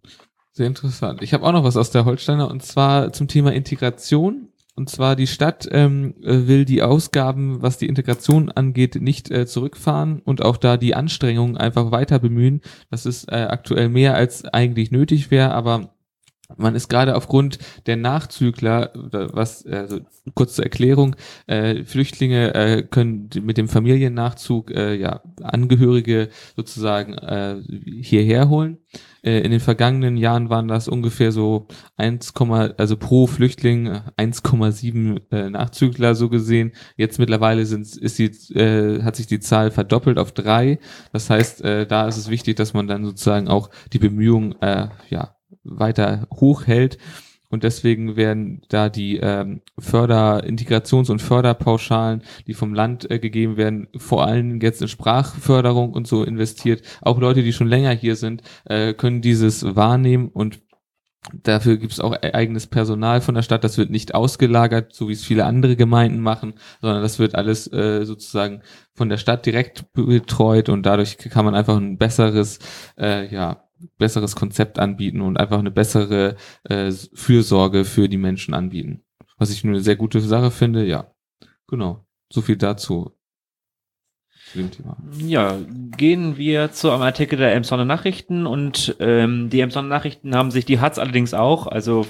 Sehr 0.52 0.68
interessant. 0.68 1.22
Ich 1.22 1.34
habe 1.34 1.46
auch 1.46 1.52
noch 1.52 1.64
was 1.64 1.78
aus 1.78 1.92
der 1.92 2.06
Holsteiner 2.06 2.50
und 2.50 2.64
zwar 2.64 3.14
zum 3.14 3.28
Thema 3.28 3.54
Integration. 3.54 4.50
Und 4.76 4.90
zwar 4.90 5.18
die 5.18 5.28
Stadt 5.28 5.68
ähm, 5.72 6.16
äh, 6.24 6.48
will 6.48 6.64
die 6.64 6.82
Ausgaben, 6.82 7.62
was 7.62 7.78
die 7.78 7.88
Integration 7.88 8.50
angeht, 8.50 9.02
nicht 9.02 9.30
äh, 9.30 9.46
zurückfahren 9.46 10.22
und 10.24 10.42
auch 10.42 10.56
da 10.56 10.78
die 10.78 10.96
Anstrengungen 10.96 11.58
einfach 11.58 11.92
weiter 11.92 12.18
bemühen. 12.18 12.62
Das 12.90 13.06
ist 13.06 13.30
äh, 13.30 13.48
aktuell 13.50 13.90
mehr 13.90 14.16
als 14.16 14.46
eigentlich 14.46 14.90
nötig 14.90 15.32
wäre, 15.32 15.52
aber 15.52 15.94
man 16.58 16.76
ist 16.76 16.90
gerade 16.90 17.16
aufgrund 17.16 17.60
der 17.86 17.96
Nachzügler, 17.96 18.92
was 18.94 19.66
also 19.66 20.00
kurz 20.34 20.56
zur 20.56 20.66
Erklärung, 20.66 21.16
äh, 21.48 21.84
Flüchtlinge 21.84 22.54
äh, 22.54 22.84
können 22.84 23.30
mit 23.42 23.58
dem 23.58 23.68
Familiennachzug 23.68 24.72
äh, 24.72 24.96
ja 24.96 25.22
Angehörige 25.42 26.30
sozusagen 26.56 27.14
äh, 27.14 27.58
hierher 28.02 28.50
holen. 28.50 28.78
Äh, 29.22 29.40
in 29.40 29.52
den 29.52 29.60
vergangenen 29.60 30.18
Jahren 30.18 30.50
waren 30.50 30.68
das 30.68 30.88
ungefähr 30.88 31.32
so 31.32 31.68
1, 31.98 32.34
also 32.78 32.98
pro 32.98 33.28
Flüchtling 33.28 33.90
1,7 34.18 35.22
äh, 35.32 35.50
Nachzügler 35.50 36.16
so 36.16 36.30
gesehen. 36.30 36.72
Jetzt 36.96 37.20
mittlerweile 37.20 37.66
sind 37.66 37.96
ist 37.96 38.20
die 38.20 38.26
äh, 38.58 39.04
hat 39.04 39.16
sich 39.16 39.28
die 39.28 39.40
Zahl 39.40 39.72
verdoppelt 39.72 40.18
auf 40.18 40.32
drei. 40.32 40.80
Das 41.14 41.30
heißt, 41.30 41.62
äh, 41.64 41.86
da 41.86 42.08
ist 42.08 42.18
es 42.18 42.30
wichtig, 42.30 42.56
dass 42.56 42.74
man 42.74 42.88
dann 42.88 43.06
sozusagen 43.06 43.48
auch 43.48 43.70
die 43.94 44.00
Bemühungen 44.00 44.60
äh, 44.62 44.88
ja 45.10 45.36
weiter 45.64 46.28
hochhält. 46.34 46.98
Und 47.52 47.64
deswegen 47.64 48.16
werden 48.16 48.62
da 48.70 48.90
die 48.90 49.18
ähm, 49.18 49.62
Förder-, 49.80 50.44
Integrations- 50.44 51.10
und 51.10 51.20
Förderpauschalen, 51.20 52.22
die 52.46 52.54
vom 52.54 52.76
Land 52.76 53.10
äh, 53.10 53.18
gegeben 53.18 53.58
werden, 53.58 53.88
vor 53.98 54.26
allem 54.26 54.62
jetzt 54.62 54.84
in 54.84 54.88
Sprachförderung 54.88 55.94
und 55.94 56.08
so 56.08 56.24
investiert. 56.24 56.84
Auch 57.02 57.20
Leute, 57.20 57.42
die 57.42 57.54
schon 57.54 57.68
länger 57.68 57.92
hier 57.92 58.16
sind, 58.16 58.44
äh, 58.66 58.94
können 58.94 59.22
dieses 59.22 59.76
wahrnehmen 59.76 60.30
und 60.30 60.60
Dafür 61.44 61.78
gibt 61.78 61.92
es 61.92 62.00
auch 62.00 62.14
e-, 62.14 62.32
eigenes 62.32 62.68
Personal 62.68 63.22
von 63.22 63.36
der 63.36 63.42
Stadt. 63.42 63.64
Das 63.64 63.78
wird 63.78 63.90
nicht 63.90 64.16
ausgelagert, 64.16 64.94
so 64.94 65.10
wie 65.10 65.14
es 65.14 65.24
viele 65.24 65.46
andere 65.46 65.76
Gemeinden 65.76 66.22
machen, 66.22 66.54
sondern 66.82 67.02
das 67.02 67.20
wird 67.20 67.36
alles 67.36 67.72
äh, 67.72 68.06
sozusagen 68.06 68.62
von 68.94 69.10
der 69.10 69.18
Stadt 69.18 69.46
direkt 69.46 69.92
betreut 69.94 70.70
und 70.70 70.86
dadurch 70.86 71.18
kann 71.18 71.46
man 71.46 71.56
einfach 71.56 71.78
ein 71.78 71.98
besseres, 71.98 72.60
äh, 72.98 73.32
ja, 73.34 73.69
besseres 73.98 74.36
Konzept 74.36 74.80
anbieten 74.80 75.22
und 75.22 75.38
einfach 75.38 75.60
eine 75.60 75.72
bessere 75.72 76.36
äh, 76.64 76.92
Fürsorge 77.14 77.86
für 77.86 78.10
die 78.10 78.18
Menschen 78.18 78.54
anbieten. 78.54 79.04
Was 79.38 79.52
ich 79.52 79.64
nur 79.64 79.74
eine 79.74 79.84
sehr 79.84 79.96
gute 79.96 80.20
Sache 80.20 80.52
finde, 80.52 80.86
ja. 80.86 81.14
Genau. 81.68 82.06
So 82.32 82.42
viel 82.42 82.58
dazu. 82.58 83.16
Ja, 85.20 85.58
gehen 85.96 86.38
wir 86.38 86.72
zu 86.72 86.90
einem 86.90 87.04
Artikel 87.04 87.38
der 87.38 87.54
Emsonner 87.54 87.86
Nachrichten 87.86 88.48
und 88.48 88.96
ähm, 89.00 89.50
die 89.50 89.60
Emsonner 89.60 89.88
Nachrichten 89.88 90.36
haben 90.36 90.50
sich, 90.50 90.66
die 90.66 90.80
hat's 90.80 90.98
allerdings 90.98 91.34
auch, 91.34 91.68
also 91.68 92.08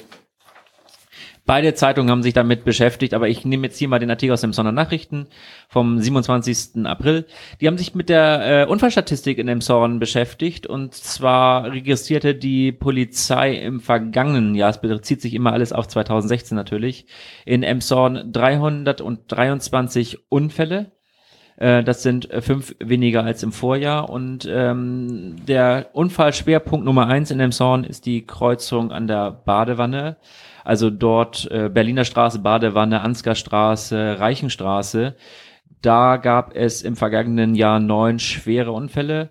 beide 1.45 1.73
Zeitungen 1.73 2.11
haben 2.11 2.23
sich 2.23 2.33
damit 2.33 2.63
beschäftigt, 2.63 3.13
aber 3.13 3.29
ich 3.29 3.45
nehme 3.45 3.67
jetzt 3.67 3.77
hier 3.77 3.87
mal 3.87 3.99
den 3.99 4.09
Artikel 4.09 4.33
aus 4.33 4.41
den 4.41 4.49
Emsonner 4.49 4.71
Nachrichten 4.71 5.27
vom 5.67 5.99
27. 5.99 6.85
April. 6.85 7.25
Die 7.59 7.67
haben 7.67 7.77
sich 7.77 7.95
mit 7.95 8.09
der 8.09 8.63
äh, 8.63 8.69
Unfallstatistik 8.69 9.37
in 9.37 9.47
Emshorn 9.47 9.99
beschäftigt 9.99 10.67
und 10.67 10.93
zwar 10.93 11.71
registrierte 11.71 12.35
die 12.35 12.71
Polizei 12.71 13.55
im 13.55 13.79
vergangenen 13.79 14.55
Jahr, 14.55 14.69
es 14.69 14.81
bezieht 14.81 15.21
sich 15.21 15.33
immer 15.33 15.53
alles 15.53 15.73
auf 15.73 15.87
2016 15.87 16.55
natürlich, 16.55 17.05
in 17.45 17.63
Emshorn 17.63 18.31
323 18.31 20.29
Unfälle 20.29 20.91
äh, 21.59 21.83
das 21.83 22.03
sind 22.03 22.31
äh, 22.31 22.41
fünf 22.41 22.73
weniger 22.79 23.23
als 23.25 23.43
im 23.43 23.51
Vorjahr. 23.51 24.09
Und 24.09 24.47
ähm, 24.49 25.35
der 25.45 25.89
Unfallschwerpunkt 25.91 26.85
Nummer 26.85 27.07
eins 27.07 27.31
in 27.31 27.39
Emshorn 27.41 27.83
ist 27.83 28.05
die 28.05 28.25
Kreuzung 28.25 28.91
an 28.91 29.07
der 29.07 29.31
Badewanne. 29.31 30.15
Also 30.63 30.89
dort 30.89 31.51
äh, 31.51 31.69
Berliner 31.69 32.05
Straße, 32.05 32.39
Badewanne, 32.39 33.01
Ansgar 33.01 33.35
Straße, 33.35 34.19
Reichenstraße. 34.19 35.15
Da 35.81 36.17
gab 36.17 36.55
es 36.55 36.81
im 36.81 36.95
vergangenen 36.95 37.55
Jahr 37.55 37.79
neun 37.79 38.19
schwere 38.19 38.71
Unfälle. 38.71 39.29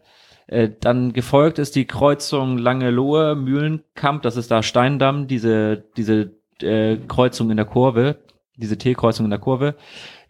Äh, 0.49 0.69
dann 0.81 1.15
gefolgt 1.15 1.59
ist 1.59 1.77
die 1.77 1.87
Kreuzung 1.87 2.59
Langelohe, 2.59 3.37
Mühlenkamp, 3.37 4.23
das 4.23 4.37
ist 4.37 4.51
da 4.51 4.63
Steindamm, 4.63 5.29
diese, 5.29 5.85
diese 5.97 6.33
äh, 6.61 6.99
Kreuzung 7.09 7.51
in 7.51 7.57
der 7.57 7.67
Kurve, 7.67 8.17
diese 8.57 8.77
T-Kreuzung 8.77 9.25
in 9.25 9.31
der 9.31 9.39
Kurve. 9.39 9.77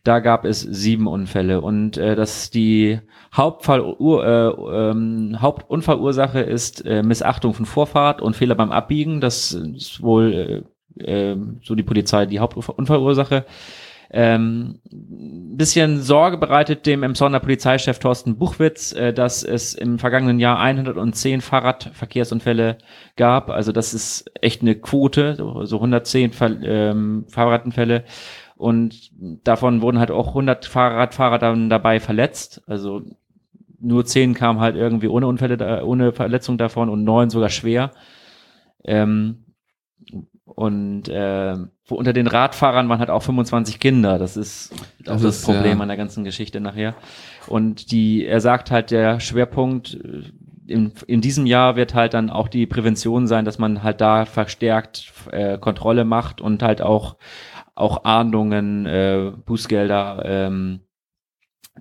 Da 0.04 0.20
gab 0.20 0.44
es 0.44 0.60
sieben 0.60 1.06
Unfälle 1.06 1.60
und 1.60 1.96
äh, 1.96 2.14
dass 2.14 2.50
die 2.50 3.00
Hauptfall, 3.34 3.80
äh, 3.80 4.90
ähm, 4.90 5.36
Hauptunfallursache 5.40 6.40
ist 6.40 6.84
äh, 6.86 7.02
Missachtung 7.02 7.52
von 7.54 7.66
Vorfahrt 7.66 8.22
und 8.22 8.36
Fehler 8.36 8.54
beim 8.54 8.72
Abbiegen. 8.72 9.20
Das 9.20 9.52
ist 9.52 10.02
wohl 10.02 10.64
äh, 10.98 11.32
äh, 11.32 11.36
so 11.62 11.74
die 11.74 11.82
Polizei 11.82 12.26
die 12.26 12.38
Hauptunfallursache. 12.38 13.44
Ähm, 14.10 14.80
bisschen 14.90 16.00
Sorge 16.00 16.38
bereitet 16.38 16.86
dem 16.86 17.02
Emsonner 17.02 17.40
Polizeichef 17.40 17.98
Thorsten 17.98 18.38
Buchwitz, 18.38 18.92
äh, 18.92 19.12
dass 19.12 19.42
es 19.42 19.74
im 19.74 19.98
vergangenen 19.98 20.40
Jahr 20.40 20.58
110 20.58 21.42
Fahrradverkehrsunfälle 21.42 22.78
gab. 23.16 23.50
Also 23.50 23.72
das 23.72 23.92
ist 23.92 24.30
echt 24.40 24.62
eine 24.62 24.76
Quote, 24.76 25.34
so, 25.36 25.66
so 25.66 25.76
110 25.76 26.32
Ver 26.32 26.62
ähm, 26.62 27.26
Fahrradunfälle. 27.28 28.04
Und 28.58 29.12
davon 29.44 29.82
wurden 29.82 30.00
halt 30.00 30.10
auch 30.10 30.28
100 30.28 30.66
Fahrradfahrer 30.66 31.38
dann 31.38 31.70
dabei 31.70 32.00
verletzt. 32.00 32.60
Also 32.66 33.02
nur 33.78 34.04
10 34.04 34.34
kamen 34.34 34.58
halt 34.58 34.74
irgendwie 34.74 35.06
ohne 35.06 35.28
Unfälle, 35.28 35.84
ohne 35.84 36.12
Verletzung 36.12 36.58
davon 36.58 36.88
und 36.88 37.04
9 37.04 37.30
sogar 37.30 37.50
schwer. 37.50 37.92
Ähm, 38.84 39.44
und 40.44 41.08
äh, 41.08 41.54
unter 41.88 42.12
den 42.12 42.26
Radfahrern 42.26 42.88
waren 42.88 42.98
halt 42.98 43.10
auch 43.10 43.22
25 43.22 43.78
Kinder. 43.78 44.18
Das 44.18 44.36
ist 44.36 44.74
das, 45.04 45.20
auch 45.20 45.22
das 45.24 45.42
Problem 45.42 45.76
ja. 45.76 45.82
an 45.82 45.88
der 45.88 45.96
ganzen 45.96 46.24
Geschichte 46.24 46.58
nachher. 46.58 46.96
Und 47.46 47.92
die, 47.92 48.26
er 48.26 48.40
sagt 48.40 48.72
halt, 48.72 48.90
der 48.90 49.20
Schwerpunkt 49.20 49.94
äh, 49.94 50.24
in, 50.66 50.92
in 51.06 51.20
diesem 51.20 51.46
Jahr 51.46 51.76
wird 51.76 51.94
halt 51.94 52.12
dann 52.12 52.28
auch 52.28 52.48
die 52.48 52.66
Prävention 52.66 53.28
sein, 53.28 53.44
dass 53.44 53.58
man 53.58 53.84
halt 53.84 54.00
da 54.00 54.24
verstärkt 54.24 55.12
äh, 55.30 55.58
Kontrolle 55.58 56.04
macht 56.04 56.40
und 56.40 56.62
halt 56.62 56.82
auch 56.82 57.16
auch 57.78 58.04
Ahndungen, 58.04 58.86
äh, 58.86 59.32
Bußgelder 59.44 60.22
ähm, 60.24 60.80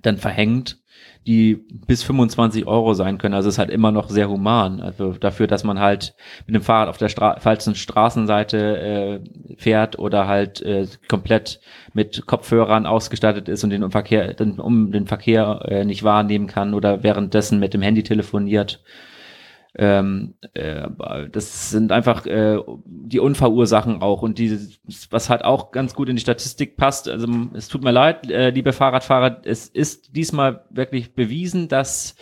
dann 0.02 0.16
verhängt, 0.16 0.78
die 1.26 1.56
bis 1.86 2.02
25 2.02 2.66
Euro 2.66 2.94
sein 2.94 3.18
können. 3.18 3.34
Also 3.34 3.48
es 3.48 3.56
ist 3.56 3.58
halt 3.58 3.70
immer 3.70 3.92
noch 3.92 4.08
sehr 4.08 4.30
human. 4.30 4.80
Also 4.80 5.12
dafür, 5.12 5.46
dass 5.46 5.62
man 5.62 5.78
halt 5.78 6.14
mit 6.46 6.54
dem 6.54 6.62
Fahrrad 6.62 6.88
auf 6.88 6.96
der 6.96 7.08
Stra 7.08 7.38
falschen 7.40 7.74
Straßenseite 7.74 8.78
äh, 8.78 9.56
fährt 9.56 9.98
oder 9.98 10.26
halt 10.26 10.62
äh, 10.62 10.86
komplett 11.08 11.60
mit 11.92 12.26
Kopfhörern 12.26 12.86
ausgestattet 12.86 13.48
ist 13.48 13.62
und 13.62 13.70
den 13.70 13.90
Verkehr, 13.90 14.32
den, 14.34 14.58
um 14.58 14.90
den 14.90 15.06
Verkehr 15.06 15.60
äh, 15.66 15.84
nicht 15.84 16.02
wahrnehmen 16.02 16.46
kann 16.46 16.72
oder 16.72 17.02
währenddessen 17.02 17.58
mit 17.58 17.74
dem 17.74 17.82
Handy 17.82 18.02
telefoniert 18.02 18.82
ähm, 19.76 20.34
äh, 20.54 20.88
das 21.30 21.70
sind 21.70 21.92
einfach 21.92 22.26
äh, 22.26 22.58
die 22.84 23.20
Unfallursachen 23.20 24.02
auch 24.02 24.22
und 24.22 24.38
die, 24.38 24.58
was 25.10 25.30
halt 25.30 25.44
auch 25.44 25.70
ganz 25.72 25.94
gut 25.94 26.08
in 26.08 26.16
die 26.16 26.22
Statistik 26.22 26.76
passt. 26.76 27.08
Also 27.08 27.28
es 27.54 27.68
tut 27.68 27.84
mir 27.84 27.92
leid, 27.92 28.30
äh, 28.30 28.50
liebe 28.50 28.72
Fahrradfahrer, 28.72 29.42
es 29.44 29.68
ist 29.68 30.16
diesmal 30.16 30.64
wirklich 30.70 31.14
bewiesen, 31.14 31.68
dass 31.68 32.16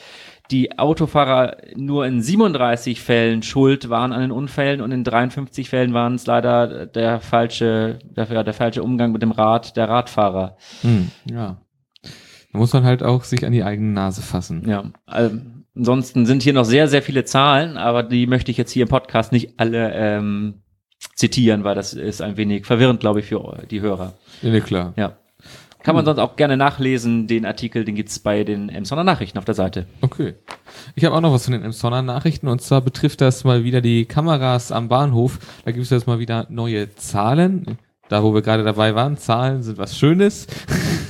die 0.51 0.79
Autofahrer 0.79 1.57
nur 1.75 2.07
in 2.07 2.23
37 2.23 3.01
Fällen 3.01 3.43
schuld 3.43 3.91
waren 3.91 4.13
an 4.13 4.21
den 4.21 4.31
Unfällen 4.31 4.81
und 4.81 4.93
in 4.93 5.03
53 5.03 5.69
Fällen 5.69 5.93
waren 5.93 6.15
es 6.15 6.27
leider 6.27 6.87
der 6.87 7.21
falsche, 7.21 7.99
der, 8.05 8.45
der 8.45 8.55
falsche 8.55 8.83
Umgang 8.83 9.13
mit 9.13 9.23
dem 9.23 9.33
Rad 9.33 9.77
der 9.77 9.89
Radfahrer. 9.89 10.57
Hm, 10.83 11.11
ja. 11.29 11.59
Da 12.53 12.59
muss 12.59 12.73
man 12.73 12.85
halt 12.85 13.03
auch 13.03 13.25
sich 13.25 13.45
an 13.45 13.53
die 13.53 13.65
eigene 13.65 13.93
Nase 13.93 14.23
fassen. 14.23 14.69
Ja, 14.69 14.85
also, 15.05 15.37
Ansonsten 15.77 16.25
sind 16.25 16.43
hier 16.43 16.55
noch 16.55 16.65
sehr, 16.65 16.89
sehr 16.89 17.03
viele 17.03 17.25
Zahlen, 17.25 17.77
aber 17.77 18.03
die 18.03 18.27
möchte 18.27 18.51
ich 18.51 18.57
jetzt 18.57 18.73
hier 18.73 18.85
im 18.85 18.89
Podcast 18.89 19.31
nicht 19.31 19.61
alle 19.61 19.93
ähm, 19.93 20.63
zitieren, 21.15 21.65
weil 21.65 21.75
das 21.75 21.93
ist 21.93 22.23
ein 22.23 22.39
wenig 22.39 22.65
verwirrend, 22.65 23.01
glaube 23.01 23.21
ich, 23.21 23.27
für 23.27 23.63
die 23.71 23.83
Hörer. 23.83 24.15
Ja, 24.41 24.61
klar. 24.61 24.95
Ja. 24.97 25.19
Kann 25.83 25.95
man 25.95 26.05
sonst 26.05 26.19
auch 26.19 26.35
gerne 26.35 26.57
nachlesen, 26.57 27.29
den 27.29 27.47
Artikel, 27.47 27.85
den 27.85 27.95
gibt's 27.95 28.19
bei 28.19 28.43
den 28.43 28.71
Emsonner 28.71 29.05
Nachrichten 29.05 29.39
auf 29.39 29.45
der 29.45 29.55
Seite. 29.55 29.87
Okay. 30.01 30.35
Ich 30.97 31.05
habe 31.05 31.15
auch 31.15 31.21
noch 31.21 31.33
was 31.33 31.45
von 31.45 31.53
den 31.53 31.63
Emsonner 31.63 32.03
Nachrichten 32.03 32.49
und 32.49 32.61
zwar 32.61 32.81
betrifft 32.81 33.21
das 33.21 33.45
mal 33.45 33.63
wieder 33.63 33.81
die 33.81 34.07
Kameras 34.07 34.73
am 34.73 34.89
Bahnhof. 34.89 35.39
Da 35.65 35.71
gibt 35.71 35.85
es 35.85 35.91
jetzt 35.91 36.09
mal 36.09 36.19
wieder 36.19 36.47
neue 36.49 36.93
Zahlen. 36.97 37.79
Da, 38.09 38.23
wo 38.23 38.35
wir 38.35 38.43
gerade 38.43 38.65
dabei 38.65 38.95
waren, 38.95 39.17
Zahlen 39.17 39.63
sind 39.63 39.79
was 39.79 39.97
Schönes. 39.97 40.47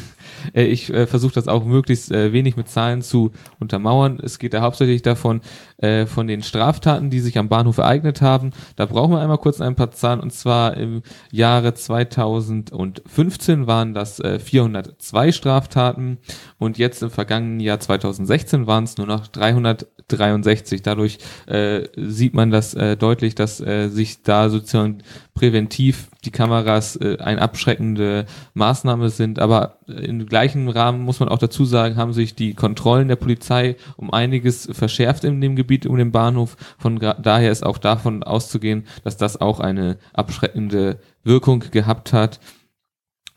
Äh, 0.55 0.65
ich 0.65 0.93
äh, 0.93 1.07
versuche 1.07 1.35
das 1.35 1.49
auch 1.49 1.65
möglichst 1.65 2.11
äh, 2.13 2.33
wenig 2.33 2.57
mit 2.57 2.69
Zahlen 2.69 3.03
zu 3.03 3.33
untermauern. 3.59 4.21
Es 4.23 4.39
geht 4.39 4.55
da 4.55 4.61
hauptsächlich 4.61 5.03
davon, 5.03 5.41
äh, 5.79 6.07
von 6.07 6.27
den 6.27 6.43
Straftaten, 6.43 7.11
die 7.11 7.21
sich 7.21 7.37
am 7.39 7.49
Bahnhof 7.49 7.79
ereignet 7.79 8.23
haben. 8.23 8.53
Da 8.77 8.87
brauchen 8.87 9.13
wir 9.13 9.21
einmal 9.21 9.39
kurz 9.39 9.61
ein 9.61 9.75
paar 9.75 9.91
Zahlen. 9.91 10.21
Und 10.21 10.33
zwar 10.33 10.77
im 10.77 11.03
Jahre 11.31 11.75
2015 11.75 13.67
waren 13.67 13.93
das 13.93 14.19
äh, 14.21 14.39
402 14.39 15.33
Straftaten 15.33 16.19
und 16.59 16.79
jetzt 16.79 17.03
im 17.03 17.11
vergangenen 17.11 17.61
Jahr 17.61 17.79
2016 17.79 18.67
waren 18.67 18.85
es 18.85 18.97
nur 18.97 19.07
noch 19.07 19.27
363. 19.27 20.81
Dadurch 20.81 21.19
äh, 21.47 21.89
sieht 21.97 22.33
man 22.33 22.51
das 22.51 22.75
äh, 22.75 22.97
deutlich, 22.97 23.35
dass 23.35 23.61
äh, 23.61 23.89
sich 23.89 24.23
da 24.23 24.49
sozusagen 24.49 25.03
präventiv 25.35 26.09
die 26.25 26.31
Kameras 26.31 26.97
äh, 26.97 27.19
eine 27.21 27.43
abschreckende 27.43 28.25
Maßnahme 28.55 29.11
sind. 29.11 29.39
Aber 29.39 29.79
im 29.87 30.25
gleichen 30.27 30.69
Rahmen 30.69 31.03
muss 31.03 31.21
man 31.21 31.29
auch 31.29 31.39
dazu 31.39 31.65
sagen, 31.67 31.97
haben 31.97 32.15
sich 32.15 32.35
die 32.35 32.55
Kontrollen 32.55 33.09
der 33.09 33.17
Polizei 33.17 33.77
um 33.97 34.11
einiges 34.13 34.69
verschärft 34.73 35.25
in 35.25 35.41
dem 35.41 35.55
Gebiet 35.55 35.66
um 35.87 35.97
den 35.97 36.13
Bahnhof. 36.13 36.57
Von 36.79 36.99
daher 36.99 37.51
ist 37.51 37.65
auch 37.65 37.79
davon 37.79 38.23
auszugehen, 38.23 38.87
dass 39.05 39.17
das 39.17 39.41
auch 39.41 39.61
eine 39.61 39.99
abschreckende 40.13 40.99
Wirkung 41.25 41.65
gehabt 41.71 42.13
hat. 42.13 42.41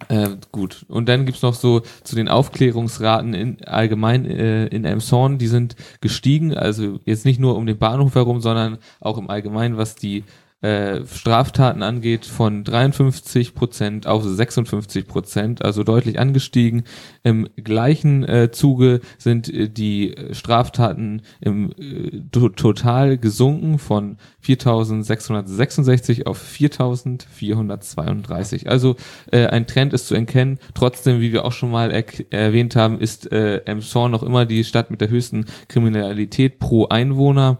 Äh, 0.07 0.29
gut. 0.51 0.86
Und 0.88 1.09
dann 1.09 1.25
gibt's 1.25 1.41
noch 1.41 1.53
so 1.53 1.81
zu 2.03 2.15
den 2.15 2.29
Aufklärungsraten 2.29 3.33
in, 3.33 3.63
allgemein 3.65 4.25
äh, 4.25 4.67
in 4.67 4.86
Elmshorn, 4.86 5.38
die 5.38 5.48
sind 5.48 5.75
gestiegen, 6.00 6.55
also 6.55 7.00
jetzt 7.03 7.25
nicht 7.25 7.39
nur 7.39 7.57
um 7.57 7.65
den 7.65 7.77
Bahnhof 7.77 8.15
herum, 8.15 8.39
sondern 8.39 8.77
auch 9.01 9.17
im 9.17 9.29
Allgemeinen, 9.29 9.77
was 9.77 9.95
die 9.95 10.24
äh, 10.61 11.05
Straftaten 11.05 11.83
angeht, 11.83 12.25
von 12.25 12.65
53 12.65 13.55
Prozent 13.55 14.07
auf 14.07 14.25
56 14.25 15.07
Prozent, 15.07 15.63
also 15.63 15.83
deutlich 15.83 16.19
angestiegen. 16.19 16.83
Im 17.23 17.47
gleichen 17.55 18.27
äh, 18.27 18.51
Zuge 18.51 18.99
sind 19.17 19.47
äh, 19.47 19.69
die 19.69 20.15
Straftaten 20.31 21.21
im 21.39 21.71
äh, 21.79 22.23
total 22.29 23.17
gesunken 23.17 23.79
von 23.79 24.17
4.666 24.43 26.25
auf 26.25 26.43
4.432. 26.43 28.67
Also 28.67 28.97
äh, 29.31 29.47
ein 29.47 29.65
Trend 29.65 29.93
ist 29.93 30.07
zu 30.07 30.15
erkennen. 30.15 30.59
Trotzdem, 30.73 31.21
wie 31.21 31.31
wir 31.31 31.45
auch 31.45 31.53
schon 31.53 31.71
mal 31.71 31.89
erwähnt 32.31 32.75
haben, 32.75 32.99
ist 32.99 33.31
äh, 33.31 33.59
Emshorn 33.59 34.11
noch 34.11 34.23
immer 34.23 34.45
die 34.45 34.65
Stadt 34.65 34.91
mit 34.91 34.99
der 34.99 35.09
höchsten 35.09 35.45
Kriminalität 35.69 36.59
pro 36.59 36.87
Einwohner. 36.87 37.59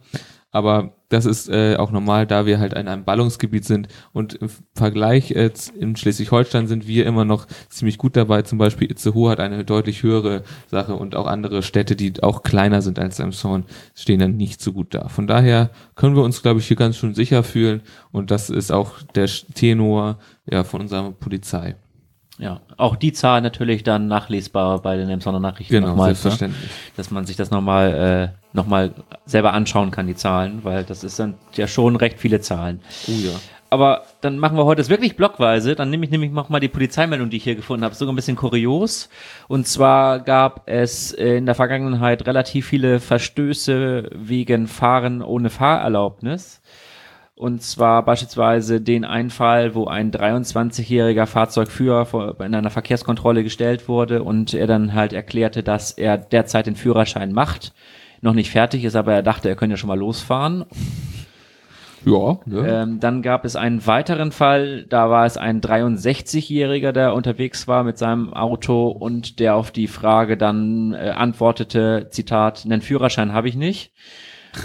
Aber 0.51 0.99
das 1.10 1.25
ist 1.25 1.50
äh, 1.50 1.75
auch 1.75 1.92
normal, 1.92 2.28
da 2.28 2.46
wir 2.46 2.60
halt 2.60 2.74
in 2.74 2.88
einem 2.88 3.04
Ballungsgebiet 3.04 3.66
sind. 3.66 3.88
Und 4.13 4.36
im 4.36 4.50
Vergleich 4.74 5.32
äh, 5.32 5.51
in 5.78 5.96
Schleswig-Holstein 5.96 6.68
sind 6.68 6.88
wir 6.88 7.06
immer 7.06 7.25
noch 7.25 7.48
ziemlich 7.70 7.98
gut 7.98 8.16
dabei. 8.16 8.44
Zum 8.44 8.58
Beispiel 8.60 8.89
Itzehoe 8.89 9.32
hat 9.32 9.39
eine 9.39 9.66
deutlich 9.66 10.04
höhere 10.04 10.44
Sache 10.68 10.96
und 10.96 11.16
auch 11.16 11.25
andere 11.25 11.63
Städte, 11.63 11.96
die 11.96 12.13
auch 12.22 12.44
kleiner 12.44 12.82
sind 12.82 13.00
als 13.00 13.20
Emshorn, 13.20 13.66
stehen 13.96 14.20
dann 14.20 14.38
nicht 14.38 14.62
so 14.62 14.72
gut 14.72 14.94
da. 14.94 15.10
Von 15.10 15.28
daher 15.28 15.72
können 15.96 16.16
wir 16.16 16.24
uns, 16.24 16.42
glaube 16.42 16.60
ich, 16.60 16.68
hier 16.68 16.78
ganz 16.78 16.98
schön 16.98 17.16
sicher 17.16 17.44
fühlen. 17.44 17.82
Und 18.12 18.32
das 18.32 18.50
ist 18.50 18.72
auch 18.72 19.01
der 19.16 19.28
Tenor 19.28 20.20
ja, 20.50 20.63
von 20.63 20.82
unserer 20.82 21.12
Polizei. 21.12 21.75
Ja, 22.39 22.62
auch 22.77 22.96
die 22.96 23.12
Zahl 23.12 23.41
natürlich 23.41 23.84
dann 23.84 24.08
nachlesbar 24.08 24.81
bei 24.81 24.96
den 24.96 25.10
Emsonner 25.10 25.41
Nachrichten 25.41 25.74
Genau, 25.74 25.89
nochmal, 25.89 26.10
ne? 26.10 26.15
selbstverständlich. 26.15 26.72
dass 26.96 27.12
man 27.12 27.25
sich 27.25 27.36
das 27.36 27.51
nochmal 27.51 28.31
äh, 28.34 28.55
noch 28.55 28.65
mal 28.65 28.93
selber 29.25 29.53
anschauen 29.53 29.91
kann, 29.91 30.08
die 30.08 30.15
Zahlen, 30.15 30.63
weil 30.63 30.86
das 30.86 31.03
ist 31.03 31.19
dann 31.19 31.36
ja 31.53 31.67
schon 31.67 31.98
recht 31.98 32.17
viele 32.17 32.39
Zahlen. 32.39 32.79
Oh 33.10 33.12
ja. 33.12 33.31
Aber 33.69 34.03
dann 34.22 34.39
machen 34.39 34.58
wir 34.58 34.65
heute 34.65 34.81
das 34.81 34.89
wirklich 34.89 35.15
blockweise. 35.15 35.75
Dann 35.75 35.89
nehme 35.89 36.03
ich 36.05 36.12
nämlich 36.12 36.31
noch 36.31 36.50
mal 36.50 36.60
die 36.60 36.69
Polizeimeldung, 36.69 37.29
die 37.29 37.38
ich 37.38 37.43
hier 37.43 37.55
gefunden 37.55 37.84
habe, 37.84 37.93
sogar 37.93 38.13
ein 38.13 38.15
bisschen 38.15 38.36
kurios. 38.38 39.10
Und 39.48 39.67
zwar 39.67 40.22
gab 40.22 40.63
es 40.65 41.12
in 41.12 41.46
der 41.46 41.55
Vergangenheit 41.55 42.25
relativ 42.25 42.65
viele 42.67 43.00
Verstöße 43.00 44.10
wegen 44.15 44.67
Fahren 44.67 45.22
ohne 45.22 45.50
Fahrerlaubnis. 45.51 46.62
Und 47.39 47.62
zwar 47.62 48.03
beispielsweise 48.03 48.81
den 48.81 49.05
einen 49.05 49.29
Fall, 49.29 49.74
wo 49.74 49.86
ein 49.86 50.12
23-jähriger 50.12 51.25
Fahrzeugführer 51.25 52.36
in 52.41 52.53
einer 52.53 52.69
Verkehrskontrolle 52.69 53.46
gestellt 53.46 53.88
wurde 53.88 54.24
und 54.24 54.53
er 54.53 54.67
dann 54.67 54.93
halt 54.93 55.13
erklärte, 55.13 55.63
dass 55.63 55.93
er 55.93 56.17
derzeit 56.17 56.67
den 56.67 56.75
Führerschein 56.75 57.31
macht, 57.31 57.72
noch 58.19 58.34
nicht 58.34 58.51
fertig 58.51 58.84
ist, 58.84 58.98
aber 58.98 59.13
er 59.13 59.24
dachte, 59.24 59.48
er 59.48 59.55
könnte 59.55 59.75
ja 59.75 59.77
schon 59.77 59.88
mal 59.88 59.98
losfahren 59.98 60.65
Ja, 62.03 62.39
ja. 62.46 62.84
ähm, 62.84 63.00
dann 63.00 63.22
gab 63.22 63.46
es 63.46 63.55
einen 63.55 63.88
weiteren 63.88 64.34
Fall, 64.34 64.84
da 64.89 65.10
war 65.10 65.25
es 65.25 65.38
ein 65.38 65.62
63-Jähriger, 65.62 66.91
der 66.91 67.13
unterwegs 67.13 67.69
war 67.69 67.86
mit 67.86 67.98
seinem 67.98 68.34
Auto 68.34 68.89
und 68.89 69.39
der 69.39 69.55
auf 69.55 69.72
die 69.72 69.88
Frage 69.88 70.36
dann 70.36 70.91
äh, 70.91 71.12
antwortete, 71.12 72.08
Zitat, 72.10 72.65
einen 72.65 72.81
Führerschein 72.81 73.31
habe 73.31 73.48
ich 73.48 73.55
nicht. 73.55 73.93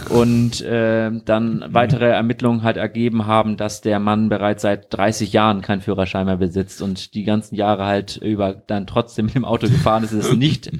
Und 0.08 0.62
äh, 0.62 1.10
dann 1.24 1.64
weitere 1.68 2.06
Ermittlungen 2.06 2.62
halt 2.62 2.76
ergeben 2.76 3.26
haben, 3.26 3.56
dass 3.56 3.80
der 3.80 3.98
Mann 3.98 4.28
bereits 4.28 4.62
seit 4.62 4.92
30 4.94 5.32
Jahren 5.32 5.60
keinen 5.60 5.82
Führerschein 5.82 6.26
mehr 6.26 6.38
besitzt 6.38 6.80
und 6.80 7.14
die 7.14 7.24
ganzen 7.24 7.54
Jahre 7.54 7.84
halt 7.84 8.16
über 8.16 8.54
dann 8.54 8.86
trotzdem 8.86 9.26
mit 9.26 9.34
dem 9.34 9.44
Auto 9.44 9.68
gefahren 9.68 10.04
ist, 10.04 10.12
es 10.12 10.32
nicht 10.32 10.70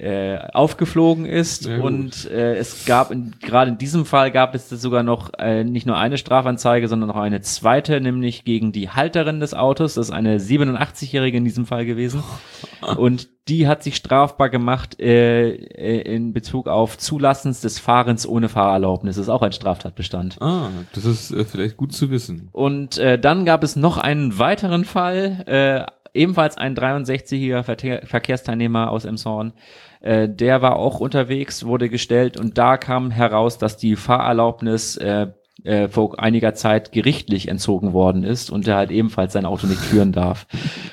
äh, 0.00 0.38
aufgeflogen 0.52 1.26
ist 1.26 1.68
gut. 1.68 1.80
und 1.80 2.30
äh, 2.30 2.56
es 2.56 2.84
gab 2.86 3.10
in, 3.10 3.34
gerade 3.40 3.72
in 3.72 3.78
diesem 3.78 4.06
Fall 4.06 4.30
gab 4.30 4.54
es 4.54 4.70
sogar 4.70 5.02
noch 5.02 5.32
äh, 5.38 5.64
nicht 5.64 5.86
nur 5.86 5.98
eine 5.98 6.16
Strafanzeige, 6.16 6.88
sondern 6.88 7.08
noch 7.08 7.16
eine 7.16 7.40
zweite, 7.42 8.00
nämlich 8.00 8.44
gegen 8.44 8.72
die 8.72 8.88
Halterin 8.88 9.40
des 9.40 9.52
Autos. 9.52 9.94
Das 9.94 10.06
ist 10.06 10.12
eine 10.12 10.38
87-jährige 10.38 11.36
in 11.36 11.44
diesem 11.44 11.66
Fall 11.66 11.84
gewesen 11.84 12.22
und 12.96 13.28
die 13.48 13.66
hat 13.66 13.82
sich 13.82 13.96
strafbar 13.96 14.50
gemacht 14.50 15.00
äh, 15.00 15.50
äh, 15.50 16.02
in 16.02 16.32
Bezug 16.32 16.68
auf 16.68 16.98
Zulassens 16.98 17.60
des 17.60 17.78
Fahrens 17.78 18.26
ohne 18.26 18.48
Fahrerlaubnis. 18.48 19.16
Das 19.16 19.24
ist 19.24 19.30
auch 19.30 19.42
ein 19.42 19.52
Straftatbestand. 19.52 20.40
ah, 20.40 20.68
das 20.92 21.04
ist 21.04 21.32
äh, 21.32 21.44
vielleicht 21.44 21.76
gut 21.76 21.92
zu 21.92 22.10
wissen. 22.10 22.48
Und 22.52 22.98
äh, 22.98 23.18
dann 23.18 23.44
gab 23.44 23.64
es 23.64 23.76
noch 23.76 23.98
einen 23.98 24.38
weiteren 24.38 24.84
Fall, 24.84 25.44
äh, 25.46 25.90
ebenfalls 26.14 26.58
ein 26.58 26.76
63-jähriger 26.76 27.62
Verkehr 27.62 28.06
Verkehrsteilnehmer 28.06 28.90
aus 28.90 29.04
Emshorn. 29.04 29.52
Äh, 30.00 30.28
der 30.28 30.62
war 30.62 30.76
auch 30.76 31.00
unterwegs, 31.00 31.64
wurde 31.64 31.88
gestellt 31.88 32.38
und 32.38 32.58
da 32.58 32.76
kam 32.76 33.10
heraus, 33.10 33.58
dass 33.58 33.76
die 33.76 33.96
Fahrerlaubnis 33.96 34.96
äh, 34.96 35.28
äh, 35.64 35.88
vor 35.88 36.18
einiger 36.20 36.54
Zeit 36.54 36.92
gerichtlich 36.92 37.48
entzogen 37.48 37.92
worden 37.92 38.24
ist 38.24 38.50
und 38.50 38.66
der 38.66 38.76
halt 38.76 38.90
ebenfalls 38.90 39.32
sein 39.32 39.46
Auto 39.46 39.66
nicht 39.66 39.80
führen 39.80 40.12
darf 40.12 40.46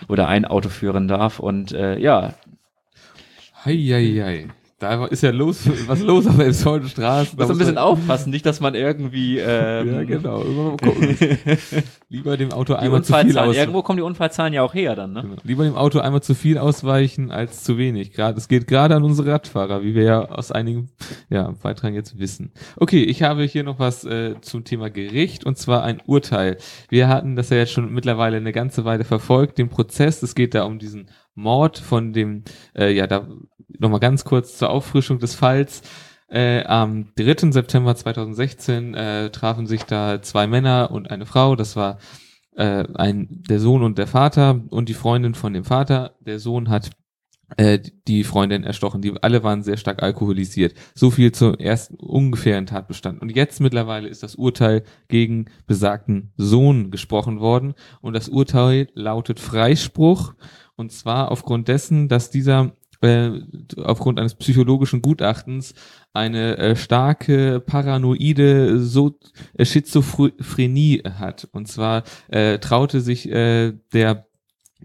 oder 0.07 0.27
ein 0.27 0.45
Auto 0.45 0.69
führen 0.69 1.07
darf. 1.07 1.39
Und 1.39 1.71
äh, 1.71 1.97
ja, 1.99 2.33
Heieiei. 3.65 4.47
Da 4.79 5.05
ist 5.07 5.23
ja 5.23 5.31
los, 5.31 5.67
was 5.87 6.01
los 6.01 6.27
auf 6.27 6.37
der 6.37 6.53
Straße. 6.53 7.35
Da 7.35 7.43
muss 7.43 7.51
ein 7.51 7.57
bisschen 7.57 7.75
man- 7.75 7.83
aufpassen, 7.83 8.29
nicht, 8.29 8.45
dass 8.45 8.59
man 8.59 8.75
irgendwie 8.75 9.39
ähm, 9.39 9.91
Ja, 9.91 10.03
genau. 10.03 10.43
Lieber 12.09 12.37
dem 12.37 12.51
Auto 12.51 12.75
einmal 12.75 13.03
zu 13.03 13.11
viel 13.11 13.21
Unfallzahlen, 13.21 13.49
aus. 13.49 13.55
irgendwo 13.57 13.81
kommen 13.81 13.97
die 13.97 14.03
Unfallzahlen 14.03 14.53
ja 14.53 14.61
auch 14.61 14.75
her 14.75 14.95
dann, 14.95 15.13
ne? 15.13 15.21
Genau. 15.23 15.35
Lieber 15.43 15.63
dem 15.63 15.75
Auto 15.75 15.99
einmal 15.99 16.21
zu 16.21 16.35
viel 16.35 16.59
ausweichen 16.59 17.31
als 17.31 17.63
zu 17.63 17.79
wenig. 17.79 18.11
Gerade, 18.13 18.37
es 18.37 18.47
geht 18.47 18.67
gerade 18.67 18.95
an 18.95 19.03
unsere 19.03 19.31
Radfahrer, 19.31 19.81
wie 19.83 19.95
wir 19.95 20.03
ja 20.03 20.25
aus 20.29 20.51
einigen 20.51 20.91
ja, 21.29 21.53
Beiträgen 21.63 21.95
jetzt 21.95 22.19
wissen. 22.19 22.51
Okay, 22.75 23.03
ich 23.03 23.23
habe 23.23 23.43
hier 23.45 23.63
noch 23.63 23.79
was 23.79 24.03
äh, 24.05 24.35
zum 24.41 24.63
Thema 24.63 24.91
Gericht 24.91 25.43
und 25.43 25.57
zwar 25.57 25.83
ein 25.83 26.01
Urteil. 26.05 26.57
Wir 26.89 27.07
hatten 27.07 27.35
das 27.35 27.49
ja 27.49 27.57
jetzt 27.57 27.71
schon 27.71 27.91
mittlerweile 27.91 28.37
eine 28.37 28.51
ganze 28.51 28.85
Weile 28.85 29.05
verfolgt, 29.05 29.57
den 29.57 29.69
Prozess. 29.69 30.21
Es 30.21 30.35
geht 30.35 30.53
da 30.53 30.65
um 30.65 30.77
diesen 30.77 31.09
Mord 31.33 31.77
von 31.77 32.13
dem, 32.13 32.43
äh, 32.75 32.91
ja, 32.91 33.05
da 33.07 33.27
nochmal 33.67 33.99
ganz 33.99 34.23
kurz 34.23 34.57
zur 34.57 34.69
Auffrischung 34.69 35.19
des 35.19 35.35
Falls. 35.35 35.81
Äh, 36.29 36.63
am 36.65 37.13
3. 37.15 37.51
September 37.51 37.95
2016 37.95 38.93
äh, 38.93 39.29
trafen 39.29 39.65
sich 39.65 39.83
da 39.83 40.21
zwei 40.21 40.47
Männer 40.47 40.91
und 40.91 41.09
eine 41.09 41.25
Frau. 41.25 41.55
Das 41.55 41.75
war 41.75 41.99
äh, 42.55 42.83
ein, 42.95 43.43
der 43.49 43.59
Sohn 43.59 43.83
und 43.83 43.97
der 43.97 44.07
Vater 44.07 44.61
und 44.69 44.89
die 44.89 44.93
Freundin 44.93 45.35
von 45.35 45.53
dem 45.53 45.63
Vater. 45.63 46.15
Der 46.19 46.39
Sohn 46.39 46.69
hat 46.69 46.89
äh, 47.55 47.79
die 48.07 48.25
Freundin 48.25 48.63
erstochen. 48.63 49.01
Die 49.01 49.13
alle 49.21 49.41
waren 49.43 49.63
sehr 49.63 49.77
stark 49.77 50.03
alkoholisiert. 50.03 50.73
So 50.93 51.11
viel 51.11 51.31
zum 51.31 51.55
ersten 51.55 51.95
ungefähren 51.95 52.65
Tatbestand. 52.65 53.21
Und 53.21 53.33
jetzt 53.33 53.61
mittlerweile 53.61 54.09
ist 54.09 54.21
das 54.21 54.35
Urteil 54.35 54.83
gegen 55.07 55.45
besagten 55.65 56.33
Sohn 56.35 56.91
gesprochen 56.91 57.39
worden. 57.39 57.73
Und 58.01 58.15
das 58.15 58.27
Urteil 58.27 58.89
lautet 58.93 59.39
Freispruch. 59.39 60.33
Und 60.75 60.91
zwar 60.91 61.31
aufgrund 61.31 61.69
dessen, 61.69 62.09
dass 62.09 62.29
dieser 62.29 62.73
äh, 63.01 63.31
aufgrund 63.77 64.19
eines 64.19 64.35
psychologischen 64.35 65.01
Gutachtens 65.01 65.73
eine 66.13 66.57
äh, 66.57 66.75
starke 66.75 67.59
paranoide 67.59 68.79
so 68.79 69.17
äh, 69.55 69.65
Schizophrenie 69.65 71.03
hat. 71.03 71.47
Und 71.51 71.67
zwar 71.67 72.03
äh, 72.29 72.59
traute 72.59 73.01
sich 73.01 73.29
äh, 73.29 73.73
der 73.93 74.26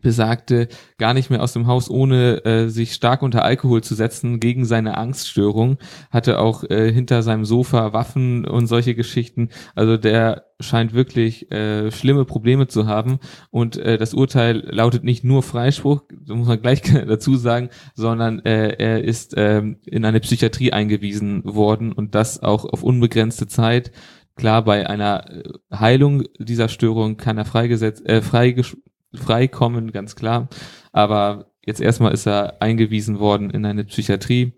Besagte 0.02 0.68
gar 0.98 1.14
nicht 1.14 1.30
mehr 1.30 1.42
aus 1.42 1.52
dem 1.52 1.66
Haus, 1.66 1.88
ohne 1.88 2.44
äh, 2.44 2.68
sich 2.68 2.92
stark 2.92 3.22
unter 3.22 3.44
Alkohol 3.44 3.82
zu 3.82 3.94
setzen 3.94 4.40
gegen 4.40 4.64
seine 4.64 4.96
Angststörung. 4.98 5.78
Hatte 6.10 6.38
auch 6.38 6.64
äh, 6.64 6.92
hinter 6.92 7.22
seinem 7.22 7.44
Sofa 7.44 7.92
Waffen 7.92 8.44
und 8.44 8.66
solche 8.66 8.94
Geschichten. 8.94 9.48
Also 9.74 9.96
der 9.96 10.44
scheint 10.60 10.94
wirklich 10.94 11.50
äh, 11.50 11.90
schlimme 11.90 12.24
Probleme 12.24 12.66
zu 12.68 12.86
haben. 12.86 13.18
Und 13.50 13.76
äh, 13.76 13.98
das 13.98 14.14
Urteil 14.14 14.58
lautet 14.70 15.04
nicht 15.04 15.24
nur 15.24 15.42
Freispruch, 15.42 16.02
muss 16.26 16.48
man 16.48 16.60
gleich 16.60 16.82
dazu 17.06 17.36
sagen, 17.36 17.70
sondern 17.94 18.40
äh, 18.44 18.76
er 18.78 19.04
ist 19.04 19.34
ähm, 19.36 19.78
in 19.84 20.04
eine 20.04 20.20
Psychiatrie 20.20 20.72
eingewiesen 20.72 21.42
worden 21.44 21.92
und 21.92 22.14
das 22.14 22.42
auch 22.42 22.64
auf 22.64 22.82
unbegrenzte 22.82 23.46
Zeit. 23.46 23.92
Klar, 24.34 24.64
bei 24.64 24.88
einer 24.88 25.30
äh, 25.30 25.42
Heilung 25.72 26.24
dieser 26.38 26.68
Störung 26.68 27.16
kann 27.16 27.38
er 27.38 27.44
freigesetzt, 27.44 28.06
äh, 28.08 28.22
freigesch 28.22 28.76
freikommen, 29.14 29.92
ganz 29.92 30.16
klar. 30.16 30.48
Aber 30.92 31.52
jetzt 31.64 31.80
erstmal 31.80 32.12
ist 32.12 32.26
er 32.26 32.60
eingewiesen 32.60 33.18
worden 33.18 33.50
in 33.50 33.64
eine 33.64 33.84
Psychiatrie 33.84 34.52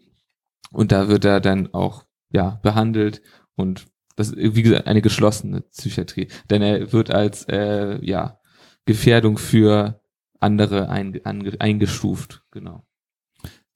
und 0.73 0.93
da 0.93 1.09
wird 1.09 1.25
er 1.25 1.41
dann 1.41 1.73
auch 1.73 2.05
ja 2.31 2.59
behandelt 2.63 3.23
und 3.57 3.87
das 4.17 4.31
ist 4.31 4.57
wie 4.57 4.63
gesagt 4.63 4.87
eine 4.87 5.03
geschlossene 5.03 5.63
Psychiatrie, 5.63 6.29
denn 6.51 6.63
er 6.63 6.93
wird 6.93 7.11
als 7.11 7.45
äh, 7.49 7.99
ja 8.05 8.39
Gefährdung 8.85 9.39
für 9.39 10.01
andere 10.41 10.89
ein, 10.89 11.21
ange, 11.25 11.53
eingestuft, 11.59 12.45
genau. 12.51 12.87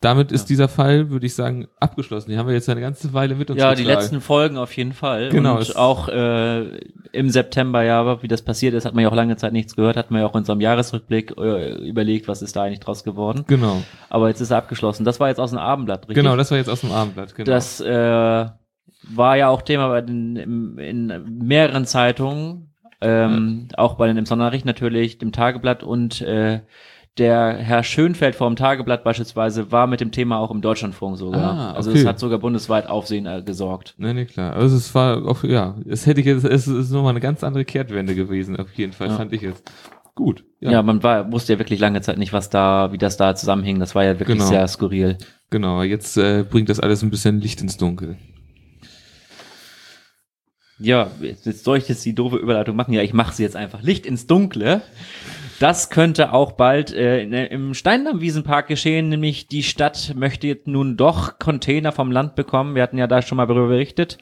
Damit 0.01 0.31
ist 0.31 0.43
Ja. 0.43 0.47
dieser 0.49 0.69
Fall, 0.69 1.11
würde 1.11 1.27
ich 1.27 1.35
sagen, 1.35 1.67
abgeschlossen. 1.81 2.31
Die 2.31 2.39
haben 2.39 2.47
wir 2.47 2.55
jetzt 2.55 2.69
eine 2.69 2.81
ganze 2.81 3.13
Weile 3.15 3.35
mit 3.35 3.51
uns 3.51 3.59
Ja, 3.59 3.75
die 3.75 3.83
getragen. 3.83 4.01
letzten 4.01 4.21
Folgen 4.21 4.57
auf 4.57 4.77
jeden 4.77 4.93
Fall. 4.93 5.31
Genau, 5.31 5.57
Und 5.57 5.77
auch 5.77 6.09
äh, 6.09 6.79
im 7.11 7.31
September, 7.31 7.83
ja, 7.83 8.23
wie 8.23 8.29
das 8.29 8.43
passiert 8.43 8.75
ist, 8.75 8.85
hat 8.85 8.95
man 8.95 9.03
ja 9.03 9.11
auch 9.11 9.15
lange 9.17 9.37
Zeit 9.37 9.53
nichts 9.53 9.75
gehört, 9.75 9.97
hat 9.97 10.13
man 10.13 10.21
ja 10.21 10.27
auch 10.29 10.35
in 10.35 10.39
unserem 10.39 10.61
Jahresrückblick 10.61 11.35
äh, 11.37 11.73
überlegt, 11.89 12.29
was 12.29 12.43
ist 12.43 12.55
da 12.55 12.63
eigentlich 12.63 12.79
draus 12.79 13.03
geworden. 13.03 13.45
Genau, 13.49 13.83
Aber 14.09 14.29
jetzt 14.29 14.41
ist 14.41 14.53
er 14.53 14.59
abgeschlossen. 14.59 15.05
Das 15.05 15.19
war 15.19 15.29
jetzt 15.31 15.41
aus 15.41 15.51
dem 15.51 15.59
Abendblatt, 15.59 16.03
richtig? 16.03 16.15
genau, 16.23 16.37
das 16.37 16.53
war 16.53 16.59
jetzt 16.59 16.71
aus 16.71 16.83
dem 16.83 16.93
Abendblatt. 16.93 17.35
Genau. 17.35 17.51
Das 17.51 17.81
äh, 17.81 18.47
war 19.11 19.37
ja 19.37 19.49
auch 19.49 19.63
Thema 19.63 19.89
bei 19.89 20.01
den, 20.03 20.37
im, 20.37 20.79
in 20.79 21.39
mehreren 21.41 21.87
Zeitungen, 21.87 22.73
ähm, 23.01 23.67
auch 23.77 23.95
bei 23.95 24.07
den 24.07 24.17
im 24.17 24.27
Sonnenricht 24.27 24.65
natürlich, 24.65 25.19
dem 25.19 25.33
Tageblatt 25.33 25.83
und 25.83 26.21
äh, 26.21 26.61
der 27.19 27.55
Herr 27.57 27.83
Schönfeld 27.83 28.35
vom 28.37 28.57
Tageblatt 28.57 29.05
beispielsweise 29.05 29.71
war 29.73 29.87
mit 29.87 30.01
dem 30.01 30.13
Thema 30.13 30.39
auch 30.39 30.51
im 30.51 30.61
Deutschlandfunk 30.61 31.19
sogar. 31.19 31.43
Ah, 31.55 31.73
Also 31.73 31.91
okay. 31.91 32.01
es 32.01 32.07
hat 32.07 32.19
sogar 32.19 32.39
bundesweit 32.39 32.87
Aufsehen 32.89 33.27
äh, 33.27 33.43
gesorgt. 33.45 33.95
Nee, 33.99 34.15
nee, 34.15 34.25
klar. 34.25 34.55
Also 34.55 34.77
es 34.77 34.95
war 34.95 35.27
auch, 35.27 35.45
ja, 35.45 35.77
es 35.89 36.07
hätte 36.07 36.21
ich 36.21 36.27
jetzt, 36.27 36.45
es 36.45 36.67
ist 36.69 36.91
nochmal 36.91 37.11
eine 37.11 37.21
ganz 37.21 37.43
andere 37.45 37.65
Kehrtwende 37.65 38.15
gewesen, 38.15 38.57
auf 38.57 38.73
jeden 38.75 38.93
Fall, 38.93 39.09
Ja. 39.09 39.17
fand 39.17 39.33
ich 39.33 39.43
jetzt. 39.43 39.63
Gut. 40.15 40.45
Ja, 40.61 40.83
man 40.83 41.03
war, 41.05 41.31
wusste 41.31 41.53
ja 41.53 41.59
wirklich 41.61 41.79
lange 41.79 42.01
Zeit 42.01 42.19
nicht, 42.19 42.33
was 42.33 42.51
da, 42.51 42.91
wie 42.91 42.99
das 42.99 43.17
da 43.17 43.37
zusammenhing. 43.37 43.79
Das 43.79 43.95
war 43.95 44.05
ja 44.05 44.19
wirklich 44.19 44.39
Genau. 44.39 44.49
sehr 44.51 44.67
skurril. 44.67 45.17
Genau, 45.51 45.83
jetzt 45.85 46.17
äh, 46.17 46.45
bringt 46.49 46.69
das 46.69 46.81
alles 46.81 47.03
ein 47.03 47.11
bisschen 47.11 47.41
Licht 47.41 47.61
ins 47.61 47.77
Dunkel. 47.77 48.17
Ja, 50.81 51.11
jetzt, 51.21 51.47
jetzt 51.47 51.65
soll 51.65 51.79
ich 51.79 51.89
jetzt 51.89 52.05
die 52.05 52.15
doofe 52.15 52.37
Überleitung 52.37 52.77
machen. 52.77 52.93
Ja, 52.95 53.03
ich 53.03 53.13
mache 53.13 53.35
sie 53.35 53.43
jetzt 53.43 53.57
einfach. 53.57 53.83
Licht 53.83 54.07
ins 54.07 54.27
Dunkle. 54.27 54.83
Das 55.59 55.91
könnte 55.91 56.33
auch 56.33 56.53
bald 56.53 56.93
äh, 56.93 57.23
in, 57.23 57.33
im 57.33 57.75
Steindamm-Wiesenpark 57.75 58.69
geschehen, 58.69 59.09
nämlich 59.09 59.49
die 59.49 59.65
Stadt 59.65 60.15
möchte 60.17 60.47
jetzt 60.47 60.69
nun 60.69 60.97
doch 60.97 61.39
Container 61.39 61.91
vom 61.93 62.13
Land 62.13 62.37
bekommen. 62.37 62.75
Wir 62.77 62.83
hatten 62.83 62.99
ja 62.99 63.07
da 63.09 63.23
schon 63.23 63.37
mal 63.37 63.47
darüber 63.47 63.69
berichtet. 63.69 64.19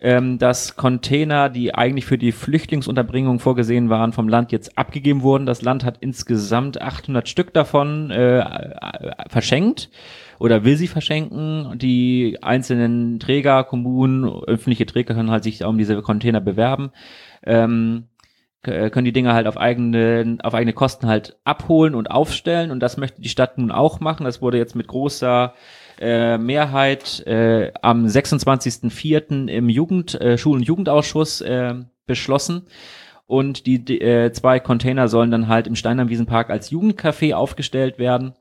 ähm, 0.00 0.38
dass 0.38 0.76
Container, 0.76 1.50
die 1.50 1.74
eigentlich 1.74 2.06
für 2.06 2.16
die 2.16 2.32
Flüchtlingsunterbringung 2.32 3.38
vorgesehen 3.38 3.90
waren, 3.90 4.12
vom 4.12 4.28
Land 4.28 4.50
jetzt 4.50 4.78
abgegeben 4.78 5.22
wurden. 5.22 5.44
Das 5.44 5.60
Land 5.62 5.84
hat 5.84 5.98
insgesamt 6.00 6.80
800 6.80 7.28
Stück 7.28 7.52
davon 7.52 8.10
äh, 8.10 8.38
äh, 8.38 9.12
verschenkt 9.28 9.90
oder 10.38 10.64
will 10.64 10.76
sie 10.76 10.88
verschenken. 10.88 11.78
Die 11.78 12.38
einzelnen 12.40 13.20
Träger, 13.20 13.64
Kommunen, 13.64 14.24
öffentliche 14.24 14.86
Träger 14.86 15.14
können 15.14 15.30
halt 15.30 15.44
sich 15.44 15.64
um 15.64 15.76
diese 15.76 16.00
Container 16.00 16.40
bewerben. 16.40 16.92
Ähm, 17.44 18.04
können 18.62 19.04
die 19.04 19.12
Dinge 19.12 19.32
halt 19.32 19.46
auf 19.46 19.56
eigene, 19.56 20.38
auf 20.42 20.54
eigene 20.54 20.72
Kosten 20.72 21.06
halt 21.06 21.38
abholen 21.44 21.94
und 21.94 22.10
aufstellen 22.10 22.70
und 22.70 22.80
das 22.80 22.96
möchte 22.96 23.22
die 23.22 23.28
Stadt 23.28 23.56
nun 23.58 23.70
auch 23.70 24.00
machen. 24.00 24.24
Das 24.24 24.42
wurde 24.42 24.58
jetzt 24.58 24.76
mit 24.76 24.86
großer 24.86 25.54
äh, 26.00 26.38
Mehrheit 26.38 27.26
äh, 27.26 27.72
am 27.82 28.06
26.04. 28.06 29.48
im 29.48 29.68
Jugend, 29.68 30.20
äh, 30.20 30.38
Schul- 30.38 30.56
und 30.56 30.66
Jugendausschuss 30.66 31.40
äh, 31.40 31.74
beschlossen. 32.06 32.66
Und 33.26 33.66
die, 33.66 33.84
die 33.84 34.00
äh, 34.00 34.32
zwei 34.32 34.58
Container 34.58 35.06
sollen 35.06 35.30
dann 35.30 35.46
halt 35.46 35.68
im 35.68 35.76
Steinernwiesenpark 35.76 36.50
als 36.50 36.70
Jugendcafé 36.70 37.34
aufgestellt 37.34 37.98
werden. 37.98 38.34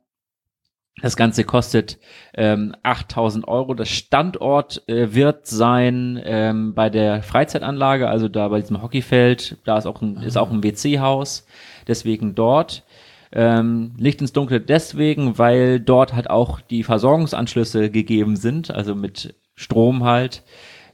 Das 1.01 1.15
Ganze 1.15 1.43
kostet 1.43 1.97
ähm, 2.33 2.75
8000 2.83 3.47
Euro. 3.47 3.73
Das 3.73 3.89
Standort 3.89 4.83
äh, 4.89 5.13
wird 5.13 5.47
sein 5.47 6.19
ähm, 6.23 6.73
bei 6.73 6.89
der 6.89 7.23
Freizeitanlage, 7.23 8.09
also 8.09 8.27
da 8.27 8.47
bei 8.49 8.59
diesem 8.59 8.81
Hockeyfeld. 8.81 9.57
Da 9.63 9.77
ist 9.77 9.85
auch 9.85 10.01
ein, 10.01 10.17
ist 10.17 10.37
auch 10.37 10.51
ein 10.51 10.63
WC-Haus. 10.63 11.45
Deswegen 11.87 12.35
dort. 12.35 12.83
Ähm, 13.31 13.91
Licht 13.97 14.21
ins 14.21 14.33
Dunkle 14.33 14.59
deswegen, 14.59 15.37
weil 15.37 15.79
dort 15.79 16.13
halt 16.13 16.29
auch 16.29 16.61
die 16.61 16.83
Versorgungsanschlüsse 16.83 17.91
gegeben 17.91 18.35
sind, 18.35 18.71
also 18.71 18.95
mit 18.95 19.35
Strom 19.53 20.03
halt, 20.03 20.43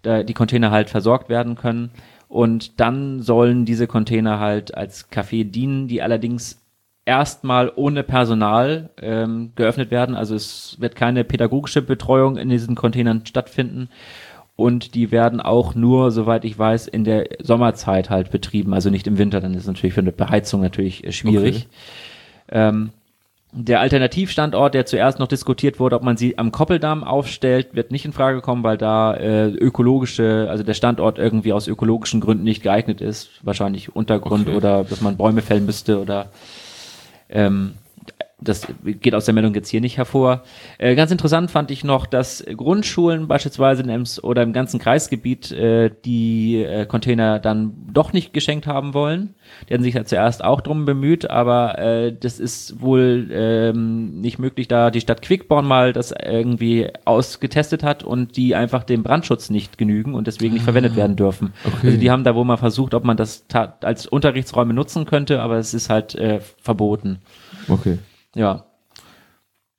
da 0.02 0.22
die 0.22 0.34
Container 0.34 0.70
halt 0.70 0.90
versorgt 0.90 1.30
werden 1.30 1.56
können. 1.56 1.92
Und 2.28 2.82
dann 2.82 3.22
sollen 3.22 3.64
diese 3.64 3.88
Container 3.88 4.40
halt 4.40 4.76
als 4.76 5.10
Café 5.10 5.50
dienen, 5.50 5.88
die 5.88 6.02
allerdings 6.02 6.65
erstmal 7.06 7.72
ohne 7.76 8.04
Personal 8.04 8.90
ähm, 9.02 9.52
geöffnet 9.56 9.92
werden. 9.92 10.16
Also 10.16 10.36
es 10.36 10.78
wird 10.80 10.96
keine 10.96 11.24
pädagogische 11.24 11.82
Betreuung 11.82 12.38
in 12.38 12.50
diesen 12.50 12.76
Containern 12.76 13.26
stattfinden. 13.26 13.90
Und 14.58 14.96
die 14.96 15.12
werden 15.12 15.42
auch 15.42 15.76
nur, 15.76 16.12
soweit 16.12 16.46
ich 16.46 16.58
weiß, 16.58 16.88
in 16.88 17.04
der 17.04 17.28
Sommerzeit 17.42 18.10
halt 18.10 18.32
betrieben, 18.32 18.74
also 18.74 18.90
nicht 18.90 19.06
im 19.06 19.18
Winter. 19.18 19.42
Dann 19.42 19.54
ist 19.54 19.64
es 19.64 19.68
natürlich 19.68 19.94
für 19.94 20.02
eine 20.02 20.14
Beheizung 20.14 20.62
natürlich 20.62 21.04
äh, 21.04 21.12
schwierig. 21.12 21.68
Okay. 22.48 22.58
Ähm, 22.68 22.90
der 23.58 23.80
Alternativstandort, 23.80 24.74
der 24.74 24.86
zuerst 24.86 25.20
noch 25.20 25.28
diskutiert 25.28 25.80
wurde, 25.80 25.96
ob 25.96 26.04
man 26.04 26.18
sie 26.18 26.38
am 26.38 26.52
Koppeldamm 26.52 27.06
aufstellt, 27.06 27.70
wird 27.74 27.92
nicht 27.92 28.04
in 28.04 28.12
Frage 28.12 28.42
kommen, 28.42 28.64
weil 28.64 28.78
da 28.78 29.14
äh, 29.14 29.48
ökologische, 29.48 30.48
also 30.50 30.64
der 30.64 30.74
Standort 30.74 31.20
irgendwie 31.20 31.54
aus 31.54 31.68
ökologischen 31.68 32.20
Gründen 32.20 32.44
nicht 32.44 32.64
geeignet 32.64 33.00
ist. 33.00 33.30
Wahrscheinlich 33.44 33.96
Untergrund 33.96 34.48
okay. 34.48 34.58
oder 34.58 34.84
dass 34.84 35.00
man 35.02 35.16
Bäume 35.16 35.42
fällen 35.42 35.66
müsste 35.66 36.02
oder 36.02 36.32
ähm, 37.30 37.76
das 38.42 38.68
geht 38.84 39.16
aus 39.16 39.26
der 39.26 39.34
Meldung 39.34 39.54
jetzt 39.54 39.70
hier 39.70 39.80
nicht 39.80 39.98
hervor. 39.98 40.44
Äh, 40.78 40.96
ganz 40.96 41.10
interessant 41.10 41.52
fand 41.52 41.72
ich 41.72 41.86
noch, 41.86 42.06
dass 42.06 42.44
Grundschulen 42.46 43.28
beispielsweise 43.30 43.84
in 43.84 43.90
Ems 43.90 44.22
oder 44.22 44.44
im 44.44 44.52
ganzen 44.52 44.78
Kreisgebiet 44.78 45.52
äh, 45.54 45.90
die 46.04 46.62
äh, 46.62 46.86
Container 46.86 47.40
dann 47.40 47.74
doch 47.92 48.12
nicht 48.12 48.34
geschenkt 48.34 48.68
haben 48.68 48.94
wollen. 48.94 49.36
Die 49.70 49.74
hatten 49.74 49.84
sich 49.84 49.94
ja 49.94 50.04
zuerst 50.04 50.44
auch 50.44 50.60
drum 50.60 50.84
bemüht, 50.84 51.30
aber 51.30 51.80
äh, 51.80 52.14
das 52.14 52.42
ist 52.42 52.82
wohl 52.82 53.30
ähm, 53.32 54.20
nicht 54.20 54.38
möglich, 54.38 54.68
da 54.68 54.92
die 54.92 55.02
Stadt 55.02 55.22
Quickborn 55.22 55.66
mal 55.66 55.94
das 55.94 56.12
irgendwie 56.12 56.90
ausgetestet 57.06 57.84
hat 57.84 58.04
und 58.04 58.36
die 58.36 58.54
einfach 58.54 58.84
dem 58.84 59.02
Brandschutz 59.02 59.50
nicht 59.50 59.78
genügen 59.78 60.14
und 60.14 60.28
deswegen 60.28 60.56
nicht 60.56 60.64
ah, 60.64 60.66
verwendet 60.66 60.98
werden 60.98 61.16
dürfen. 61.16 61.54
Okay. 61.64 61.88
Also 61.88 61.98
die 61.98 62.12
haben 62.12 62.26
da 62.26 62.36
wohl 62.36 62.46
mal 62.46 62.58
versucht, 62.58 62.94
ob 62.94 63.06
man 63.06 63.16
das 63.16 63.46
als 63.82 64.08
Unterrichtsräume 64.08 64.74
nutzen 64.74 65.06
könnte, 65.06 65.42
aber 65.42 65.56
es 65.56 65.74
ist 65.74 65.90
halt 65.90 66.16
äh, 66.16 66.42
verboten. 66.62 67.20
Okay. 67.70 67.98
Ja. 68.36 68.66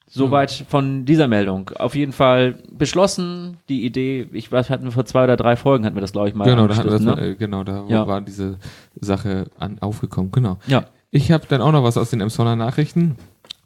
Soweit 0.08 0.50
von 0.68 1.04
dieser 1.04 1.28
Meldung. 1.28 1.70
Auf 1.78 1.94
jeden 1.94 2.12
Fall 2.12 2.58
beschlossen, 2.70 3.58
die 3.68 3.84
Idee, 3.84 4.28
ich 4.32 4.50
weiß, 4.50 4.70
hatten 4.70 4.84
wir 4.84 4.92
vor 4.92 5.04
zwei 5.04 5.24
oder 5.24 5.36
drei 5.36 5.56
Folgen, 5.56 5.84
hatten 5.84 5.96
wir 5.96 6.00
das, 6.00 6.12
glaube 6.12 6.28
ich, 6.28 6.34
mal. 6.34 6.44
Genau, 6.44 6.66
da, 6.66 6.82
das, 6.82 7.02
ne? 7.02 7.20
äh, 7.20 7.34
genau, 7.34 7.64
da 7.64 7.84
ja. 7.88 8.06
war 8.06 8.22
diese 8.22 8.58
Sache 8.98 9.50
an, 9.58 9.78
aufgekommen, 9.80 10.30
genau. 10.30 10.58
Ja. 10.66 10.86
Ich 11.10 11.32
habe 11.32 11.44
dann 11.48 11.60
auch 11.60 11.72
noch 11.72 11.84
was 11.84 11.98
aus 11.98 12.10
den 12.10 12.20
Emsonner 12.20 12.56
Nachrichten. 12.56 13.16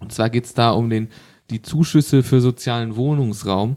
Und 0.01 0.13
zwar 0.13 0.29
geht's 0.29 0.53
da 0.55 0.71
um 0.71 0.91
den, 0.91 1.09
die 1.51 1.63
Zuschüsse 1.63 2.23
für 2.23 2.41
sozialen 2.41 2.97
Wohnungsraum 2.97 3.77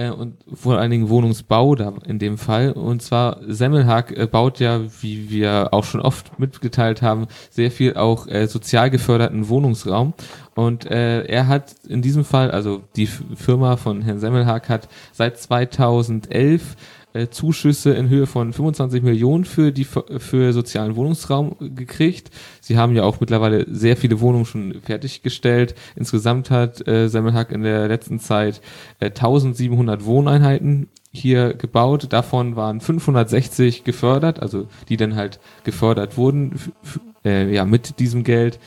äh, 0.00 0.10
und 0.10 0.36
vor 0.52 0.78
allen 0.78 0.90
Dingen 0.90 1.08
Wohnungsbau 1.08 1.74
da 1.74 1.92
in 2.06 2.18
dem 2.18 2.38
Fall. 2.38 2.72
Und 2.72 3.02
zwar 3.02 3.40
Semmelhack 3.46 4.16
äh, 4.16 4.26
baut 4.26 4.60
ja, 4.60 4.80
wie 5.00 5.30
wir 5.30 5.68
auch 5.72 5.84
schon 5.84 6.00
oft 6.00 6.38
mitgeteilt 6.38 7.02
haben, 7.02 7.26
sehr 7.50 7.70
viel 7.70 7.94
auch 7.94 8.26
äh, 8.26 8.46
sozial 8.46 8.90
geförderten 8.90 9.48
Wohnungsraum. 9.48 10.14
Und 10.54 10.84
äh, 10.90 11.24
er 11.24 11.48
hat 11.48 11.74
in 11.88 12.02
diesem 12.02 12.24
Fall, 12.24 12.50
also 12.50 12.82
die 12.96 13.06
Firma 13.06 13.76
von 13.76 14.02
Herrn 14.02 14.18
Semmelhack 14.18 14.68
hat 14.68 14.88
seit 15.12 15.38
2011 15.38 16.62
äh, 16.62 16.76
Zuschüsse 17.30 17.92
in 17.92 18.08
Höhe 18.08 18.26
von 18.26 18.52
25 18.52 19.02
Millionen 19.02 19.44
für 19.44 19.72
die 19.72 19.84
für 19.84 20.52
sozialen 20.52 20.96
Wohnungsraum 20.96 21.56
gekriegt. 21.58 22.30
Sie 22.60 22.78
haben 22.78 22.94
ja 22.94 23.02
auch 23.02 23.20
mittlerweile 23.20 23.66
sehr 23.68 23.96
viele 23.96 24.20
Wohnungen 24.20 24.46
schon 24.46 24.80
fertiggestellt. 24.82 25.74
Insgesamt 25.96 26.50
hat 26.50 26.86
äh, 26.86 27.08
Semmelhack 27.08 27.50
in 27.52 27.62
der 27.62 27.88
letzten 27.88 28.20
Zeit 28.20 28.60
äh, 29.00 29.06
1700 29.06 30.04
Wohneinheiten 30.04 30.88
hier 31.12 31.54
gebaut. 31.54 32.06
Davon 32.10 32.56
waren 32.56 32.80
560 32.80 33.84
gefördert, 33.84 34.40
also 34.40 34.68
die 34.88 34.96
dann 34.96 35.16
halt 35.16 35.40
gefördert 35.64 36.16
wurden 36.16 36.54
äh, 37.24 37.52
ja 37.52 37.64
mit 37.64 37.98
diesem 37.98 38.24
Geld. 38.24 38.58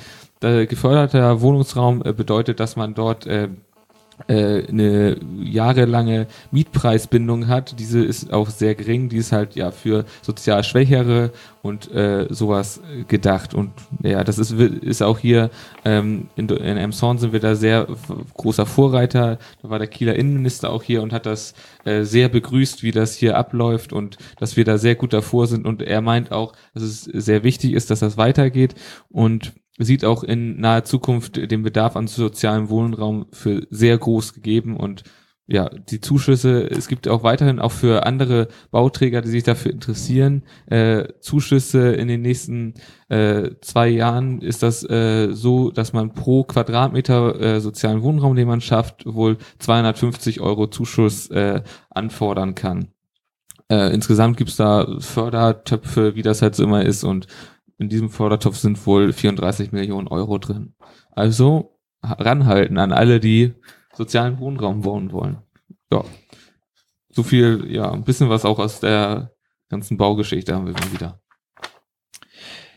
Äh, 0.41 0.65
geförderter 0.65 1.39
Wohnungsraum 1.39 2.01
äh, 2.03 2.11
bedeutet, 2.11 2.59
dass 2.59 2.75
man 2.75 2.93
dort 2.93 3.25
äh, 3.25 3.45
äh, 3.45 3.49
eine 4.27 5.17
jahrelange 5.41 6.27
Mietpreisbindung 6.51 7.47
hat. 7.47 7.79
Diese 7.79 8.03
ist 8.03 8.31
auch 8.31 8.49
sehr 8.49 8.75
gering. 8.75 9.09
Die 9.09 9.17
ist 9.17 9.31
halt 9.31 9.55
ja 9.55 9.71
für 9.71 10.05
sozial 10.21 10.63
Schwächere 10.63 11.31
und 11.61 11.91
äh, 11.91 12.27
sowas 12.29 12.81
gedacht. 13.07 13.53
Und 13.53 13.71
ja, 14.03 14.23
das 14.23 14.37
ist, 14.37 14.51
ist 14.51 15.01
auch 15.01 15.17
hier 15.17 15.49
ähm, 15.85 16.27
in, 16.35 16.49
in 16.49 16.77
Emson 16.77 17.17
sind 17.17 17.33
wir 17.33 17.39
da 17.39 17.55
sehr 17.55 17.87
großer 18.33 18.65
Vorreiter. 18.65 19.39
Da 19.61 19.69
war 19.69 19.79
der 19.79 19.87
Kieler 19.87 20.15
Innenminister 20.15 20.69
auch 20.69 20.83
hier 20.83 21.01
und 21.01 21.13
hat 21.13 21.25
das 21.25 21.53
äh, 21.85 22.03
sehr 22.03 22.29
begrüßt, 22.29 22.83
wie 22.83 22.91
das 22.91 23.15
hier 23.15 23.37
abläuft 23.37 23.93
und 23.93 24.17
dass 24.39 24.57
wir 24.57 24.65
da 24.65 24.77
sehr 24.77 24.95
gut 24.95 25.13
davor 25.13 25.47
sind. 25.47 25.65
Und 25.65 25.81
er 25.81 26.01
meint 26.01 26.31
auch, 26.31 26.53
dass 26.73 26.83
es 26.83 27.03
sehr 27.03 27.43
wichtig 27.43 27.73
ist, 27.73 27.89
dass 27.89 27.99
das 27.99 28.17
weitergeht. 28.17 28.75
Und 29.09 29.53
sieht 29.79 30.05
auch 30.05 30.23
in 30.23 30.59
naher 30.59 30.83
Zukunft 30.83 31.37
den 31.37 31.63
Bedarf 31.63 31.95
an 31.95 32.07
sozialem 32.07 32.69
Wohnraum 32.69 33.25
für 33.31 33.65
sehr 33.69 33.97
groß 33.97 34.33
gegeben 34.33 34.77
und 34.77 35.03
ja, 35.45 35.67
die 35.67 35.99
Zuschüsse, 35.99 36.69
es 36.71 36.87
gibt 36.87 37.07
auch 37.09 37.23
weiterhin 37.23 37.59
auch 37.59 37.73
für 37.73 38.05
andere 38.05 38.47
Bauträger, 38.71 39.21
die 39.21 39.29
sich 39.29 39.43
dafür 39.43 39.73
interessieren, 39.73 40.43
äh, 40.67 41.05
Zuschüsse 41.19 41.91
in 41.91 42.07
den 42.07 42.21
nächsten 42.21 42.75
äh, 43.09 43.49
zwei 43.59 43.89
Jahren 43.89 44.41
ist 44.41 44.63
das 44.63 44.89
äh, 44.89 45.33
so, 45.33 45.69
dass 45.69 45.91
man 45.91 46.13
pro 46.13 46.45
Quadratmeter 46.45 47.39
äh, 47.41 47.59
sozialen 47.59 48.03
Wohnraum, 48.03 48.37
den 48.37 48.47
man 48.47 48.61
schafft, 48.61 49.05
wohl 49.05 49.37
250 49.59 50.39
Euro 50.39 50.67
Zuschuss 50.67 51.29
äh, 51.29 51.61
anfordern 51.89 52.55
kann. 52.55 52.87
Äh, 53.69 53.93
insgesamt 53.93 54.37
gibt's 54.37 54.55
da 54.55 54.87
Fördertöpfe, 54.99 56.15
wie 56.15 56.21
das 56.21 56.41
halt 56.41 56.55
so 56.55 56.63
immer 56.63 56.85
ist 56.85 57.03
und 57.03 57.27
in 57.77 57.89
diesem 57.89 58.09
Fördertopf 58.09 58.57
sind 58.57 58.85
wohl 58.85 59.13
34 59.13 59.71
Millionen 59.71 60.07
Euro 60.07 60.37
drin. 60.37 60.75
Also 61.11 61.79
ranhalten 62.01 62.77
an 62.77 62.91
alle, 62.91 63.19
die 63.19 63.53
sozialen 63.93 64.39
Wohnraum 64.39 64.83
wohnen 64.83 65.11
wollen. 65.11 65.37
Ja. 65.91 66.03
So 67.09 67.23
viel, 67.23 67.65
ja, 67.69 67.91
ein 67.91 68.03
bisschen 68.03 68.29
was 68.29 68.45
auch 68.45 68.59
aus 68.59 68.79
der 68.79 69.31
ganzen 69.69 69.97
Baugeschichte 69.97 70.55
haben 70.55 70.65
wir 70.65 70.73
mal 70.73 70.91
wieder. 70.91 71.19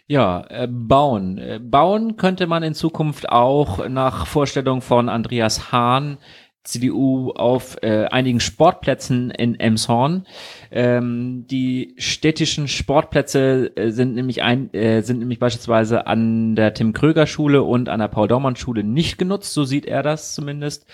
Ja, 0.09 0.45
äh, 0.49 0.69
bauen. 0.71 1.39
Äh, 1.39 1.59
bauen 1.61 2.17
könnte 2.17 2.47
man 2.47 2.63
in 2.63 2.75
Zukunft 2.75 3.29
auch 3.29 3.89
nach 3.89 4.27
Vorstellung 4.27 4.81
von 4.81 5.09
Andreas 5.09 5.73
Hahn 5.73 6.19
CDU 6.67 7.31
auf 7.31 7.77
äh, 7.83 8.07
einigen 8.07 8.41
Sportplätzen 8.41 9.31
in 9.31 9.59
Emshorn. 9.59 10.27
Ähm, 10.71 11.47
die 11.49 11.95
städtischen 11.97 12.69
Sportplätze 12.69 13.73
äh, 13.77 13.91
sind 13.91 14.15
nämlich 14.15 14.43
ein, 14.43 14.73
äh, 14.75 15.03
sind 15.03 15.21
nämlich 15.21 15.39
beispielsweise 15.39 16.07
an 16.07 16.57
der 16.57 16.75
Tim 16.75 16.93
Kröger 16.93 17.27
Schule 17.27 17.63
und 17.63 17.89
an 17.89 18.01
der 18.01 18.09
Paul 18.09 18.29
Daumann 18.29 18.57
Schule 18.57 18.85
nicht 18.85 19.19
genutzt, 19.19 19.55
so 19.55 19.65
sieht 19.65 19.87
er 19.87 20.03
das 20.03 20.35
zumindest 20.35 20.87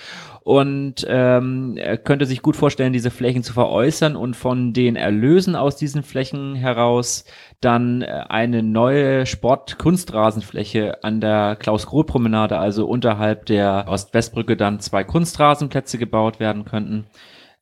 und 0.44 1.06
ähm, 1.08 1.76
er 1.76 1.96
könnte 1.96 2.26
sich 2.26 2.42
gut 2.42 2.56
vorstellen, 2.56 2.92
diese 2.92 3.10
Flächen 3.10 3.44
zu 3.44 3.52
veräußern 3.52 4.16
und 4.16 4.34
von 4.34 4.72
den 4.72 4.96
Erlösen 4.96 5.54
aus 5.54 5.76
diesen 5.76 6.02
Flächen 6.02 6.56
heraus 6.56 7.24
dann 7.60 8.02
äh, 8.02 8.24
eine 8.28 8.62
neue 8.62 9.24
Sport-Kunstrasenfläche 9.24 11.04
an 11.04 11.20
der 11.20 11.56
Klaus-Groth-Promenade, 11.56 12.58
also 12.58 12.86
unterhalb 12.86 13.46
der 13.46 13.84
Ost-West-Brücke, 13.88 14.56
dann 14.56 14.80
zwei 14.80 15.04
Kunstrasenplätze 15.04 15.96
gebaut 15.96 16.40
werden 16.40 16.64
könnten. 16.64 17.06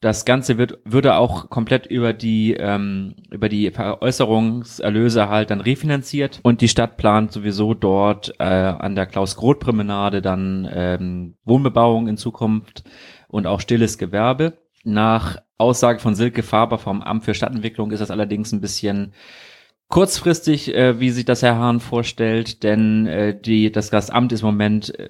Das 0.00 0.24
Ganze 0.24 0.56
wird, 0.56 0.78
würde 0.84 1.16
auch 1.16 1.50
komplett 1.50 1.84
über 1.84 2.14
die, 2.14 2.54
ähm, 2.54 3.16
über 3.30 3.50
die 3.50 3.70
Veräußerungserlöse 3.70 5.28
halt 5.28 5.50
dann 5.50 5.60
refinanziert 5.60 6.40
und 6.42 6.62
die 6.62 6.68
Stadt 6.68 6.96
plant 6.96 7.32
sowieso 7.32 7.74
dort 7.74 8.32
äh, 8.38 8.44
an 8.44 8.94
der 8.94 9.04
Klaus-Groth-Promenade 9.04 10.22
dann 10.22 10.66
ähm, 10.72 11.36
Wohnbebauung 11.44 12.08
in 12.08 12.16
Zukunft 12.16 12.82
und 13.28 13.46
auch 13.46 13.60
stilles 13.60 13.98
Gewerbe. 13.98 14.54
Nach 14.84 15.36
Aussage 15.58 15.98
von 15.98 16.14
Silke 16.14 16.42
Faber 16.42 16.78
vom 16.78 17.02
Amt 17.02 17.24
für 17.24 17.34
Stadtentwicklung 17.34 17.90
ist 17.90 18.00
das 18.00 18.10
allerdings 18.10 18.52
ein 18.52 18.62
bisschen 18.62 19.12
kurzfristig, 19.90 20.74
äh, 20.74 20.98
wie 21.00 21.10
sich 21.10 21.26
das 21.26 21.42
Herr 21.42 21.56
Hahn 21.56 21.80
vorstellt, 21.80 22.62
denn 22.62 23.06
äh, 23.06 23.38
die, 23.38 23.70
das, 23.70 23.90
das 23.90 24.08
Amt 24.08 24.32
ist 24.32 24.40
im 24.40 24.46
Moment 24.46 24.98
äh, 24.98 25.08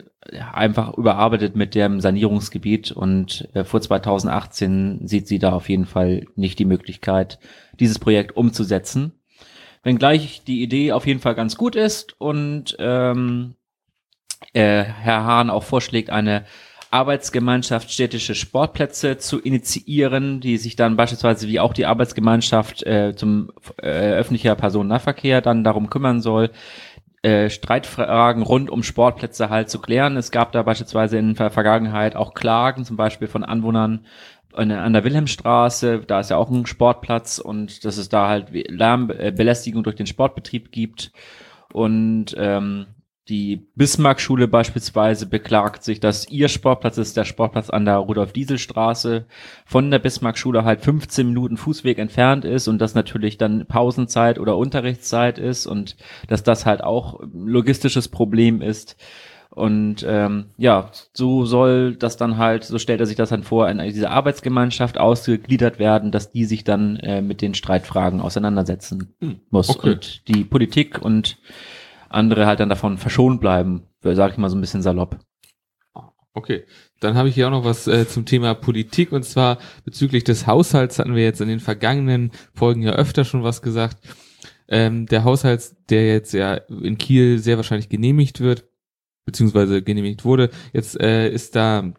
einfach 0.53 0.97
überarbeitet 0.97 1.55
mit 1.55 1.75
dem 1.75 2.01
Sanierungsgebiet 2.01 2.90
und 2.90 3.49
äh, 3.55 3.62
vor 3.62 3.81
2018 3.81 5.07
sieht 5.07 5.29
sie 5.29 5.38
da 5.38 5.53
auf 5.53 5.69
jeden 5.69 5.87
Fall 5.87 6.27
nicht 6.35 6.59
die 6.59 6.64
Möglichkeit, 6.64 7.38
dieses 7.79 7.99
Projekt 7.99 8.37
umzusetzen. 8.37 9.12
Wenngleich 9.83 10.43
die 10.47 10.62
Idee 10.62 10.93
auf 10.93 11.07
jeden 11.07 11.21
Fall 11.21 11.35
ganz 11.35 11.57
gut 11.57 11.77
ist 11.77 12.19
und 12.19 12.77
ähm, 12.79 13.55
äh, 14.55 14.83
Herr 14.83 15.25
Hahn 15.25 15.51
auch 15.51 15.62
vorschlägt, 15.62 16.11
eine 16.11 16.45
Arbeitsgemeinschaft 16.90 17.90
städtische 17.90 18.35
Sportplätze 18.35 19.18
zu 19.18 19.38
initiieren, 19.40 20.40
die 20.40 20.57
sich 20.57 20.74
dann 20.76 20.96
beispielsweise 20.96 21.46
wie 21.46 21.61
auch 21.61 21.72
die 21.72 21.87
Arbeitsgemeinschaft 21.87 22.85
äh, 22.85 23.14
zum 23.14 23.53
äh, 23.81 23.87
öffentlicher 23.87 24.57
Personennahverkehr 24.57 25.40
dann 25.40 25.62
darum 25.62 25.88
kümmern 25.88 26.20
soll, 26.20 26.50
äh, 27.22 27.48
Streitfragen 27.48 28.42
rund 28.42 28.70
um 28.70 28.83
Sportplätze 28.83 29.50
halt 29.50 29.70
zu 29.70 29.79
klären. 29.79 30.16
Es 30.16 30.31
gab 30.31 30.53
da 30.53 30.62
beispielsweise 30.62 31.18
in 31.18 31.35
der 31.35 31.50
Vergangenheit 31.50 32.16
auch 32.16 32.35
Klagen, 32.35 32.85
zum 32.85 32.96
Beispiel 32.96 33.29
von 33.29 33.44
Anwohnern 33.44 34.07
an 34.53 34.92
der 34.92 35.05
Wilhelmstraße, 35.05 36.00
da 36.00 36.18
ist 36.18 36.31
ja 36.31 36.37
auch 36.37 36.50
ein 36.50 36.66
Sportplatz 36.66 37.38
und 37.38 37.85
dass 37.85 37.96
es 37.98 38.09
da 38.09 38.26
halt 38.26 38.48
Lärmbelästigung 38.50 39.85
durch 39.85 39.94
den 39.94 40.09
Sportbetrieb 40.09 40.72
gibt. 40.72 41.12
Und 41.72 42.35
ähm, 42.37 42.87
die 43.31 43.69
Bismarck-Schule 43.77 44.49
beispielsweise 44.49 45.27
beklagt 45.27 45.85
sich, 45.85 46.01
dass 46.01 46.29
ihr 46.29 46.49
Sportplatz 46.49 46.99
ist 46.99 47.16
der 47.16 47.25
Sportplatz 47.25 47.71
an 47.71 47.85
der 47.85 47.97
Rudolf-Diesel-Straße 47.97 49.27
von 49.64 49.90
der 49.90 50.01
Bismarck-Schule 50.01 50.64
halt 50.64 50.81
15 50.81 51.29
Minuten 51.29 51.57
Fußweg 51.57 51.99
entfernt 51.99 52.45
ist 52.45 52.66
und 52.66 52.81
das 52.81 52.97
natürlich 52.97 53.38
dann 53.38 53.66
Pausenzeit 53.66 54.40
oder 54.40 54.57
Unterrichtszeit 54.57 55.38
ist 55.38 55.66
und 55.66 55.97
dass 56.27 56.43
das 56.43 56.66
halt 56.66 56.83
auch 56.83 57.21
logistisches 57.33 58.09
Problem 58.09 58.62
ist. 58.62 58.97
Und 59.51 60.05
ähm, 60.09 60.47
ja, 60.57 60.90
so 61.12 61.45
soll 61.45 61.97
das 61.97 62.16
dann 62.16 62.37
halt, 62.37 62.64
so 62.64 62.79
stellt 62.79 63.01
er 63.01 63.07
sich 63.07 63.16
das 63.16 63.31
dann 63.31 63.43
vor, 63.43 63.69
in 63.69 63.79
diese 63.79 64.11
Arbeitsgemeinschaft 64.11 64.99
ausgegliedert 64.99 65.79
werden, 65.79 66.11
dass 66.12 66.33
die 66.33 66.45
sich 66.45 66.62
dann 66.64 66.97
äh, 66.97 67.23
mit 67.23 67.43
den 67.43 67.55
Streitfragen 67.55 68.21
auseinandersetzen 68.21 69.14
hm, 69.21 69.40
muss. 69.51 69.69
Okay. 69.69 69.93
Und 69.93 70.29
die 70.29 70.45
Politik 70.45 71.03
und 71.03 71.38
andere 72.11 72.46
halt 72.46 72.61
dann 72.61 72.68
davon 72.68 72.99
verschont 72.99 73.40
bleiben, 73.40 73.85
sage 74.03 74.33
ich 74.33 74.38
mal 74.38 74.51
so 74.51 74.57
ein 74.57 74.61
bisschen 74.61 74.83
salopp. 74.83 75.18
Okay, 76.33 76.64
dann 77.01 77.16
habe 77.16 77.29
ich 77.29 77.35
hier 77.35 77.49
auch 77.49 77.53
noch 77.53 77.64
was 77.64 77.88
äh, 77.88 78.07
zum 78.07 78.25
Thema 78.25 78.55
Politik 78.55 79.11
und 79.11 79.25
zwar 79.25 79.59
bezüglich 79.85 80.23
des 80.23 80.46
Haushalts 80.46 80.99
hatten 80.99 81.16
wir 81.16 81.25
jetzt 81.25 81.40
in 81.40 81.49
den 81.49 81.59
vergangenen 81.59 82.31
Folgen 82.55 82.83
ja 82.83 82.92
öfter 82.92 83.25
schon 83.25 83.42
was 83.42 83.62
gesagt. 83.62 83.96
Ähm, 84.68 85.07
der 85.07 85.25
Haushalt, 85.25 85.75
der 85.90 86.07
jetzt 86.07 86.33
ja 86.33 86.55
in 86.55 86.99
Kiel 86.99 87.38
sehr 87.38 87.57
wahrscheinlich 87.57 87.88
genehmigt 87.88 88.40
wird, 88.40 88.64
beziehungsweise 89.25 89.83
genehmigt 89.83 90.25
wurde, 90.25 90.51
jetzt 90.73 91.01
äh, 91.01 91.29
ist 91.29 91.57
da 91.57 91.92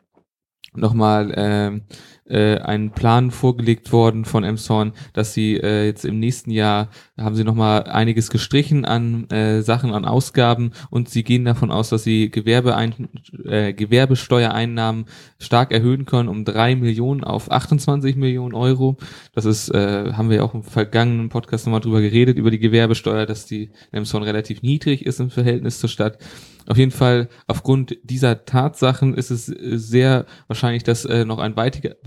nochmal 0.74 1.32
äh, 1.32 1.82
äh, 2.26 2.58
einen 2.58 2.92
Plan 2.92 3.32
vorgelegt 3.32 3.92
worden 3.92 4.26
von 4.26 4.44
Emshorn, 4.44 4.94
dass 5.14 5.34
sie 5.34 5.58
äh, 5.58 5.86
jetzt 5.86 6.06
im 6.06 6.20
nächsten 6.20 6.52
Jahr 6.52 6.90
haben 7.18 7.36
sie 7.36 7.44
nochmal 7.44 7.84
einiges 7.84 8.30
gestrichen 8.30 8.86
an 8.86 9.30
äh, 9.30 9.62
Sachen, 9.62 9.94
an 9.94 10.06
Ausgaben 10.06 10.72
und 10.90 11.10
sie 11.10 11.24
gehen 11.24 11.46
davon 11.46 11.72
aus, 11.72 11.90
dass 11.90 12.04
sie 12.04 12.30
Gewerbeein 12.30 13.10
äh, 13.46 13.74
Gewerbesteuereinnahmen 13.74 15.06
stark 15.40 15.72
erhöhen 15.72 16.06
können 16.06 16.30
um 16.30 16.46
drei 16.46 16.76
Millionen 16.76 17.24
auf 17.24 17.52
28 17.52 18.16
Millionen 18.16 18.54
Euro. 18.54 18.98
Das 19.34 19.46
ist, 19.46 19.70
äh, 19.70 20.14
haben 20.14 20.30
wir 20.30 20.38
ja 20.38 20.44
auch 20.44 20.54
im 20.54 20.64
vergangenen 20.64 21.30
Podcast 21.30 21.66
nochmal 21.66 21.82
drüber 21.82 22.02
geredet, 22.02 22.38
über 22.38 22.52
die 22.52 22.60
Gewerbesteuer, 22.60 23.26
dass 23.26 23.46
die 23.46 23.72
Emshorn 23.92 24.24
relativ 24.24 24.62
niedrig 24.62 25.06
ist 25.06 25.20
im 25.20 25.30
Verhältnis 25.30 25.80
zur 25.80 25.90
Stadt. 25.90 26.18
Auf 26.68 26.78
jeden 26.78 26.92
Fall, 26.92 27.28
aufgrund 27.48 27.98
dieser 28.04 28.46
Tatsachen 28.46 29.16
ist 29.16 29.32
es 29.32 29.50
äh, 29.50 29.78
sehr 29.78 30.26
wahrscheinlich, 30.48 30.84
dass 30.84 31.06
äh, 31.06 31.26
noch 31.26 31.40
ein 31.40 31.56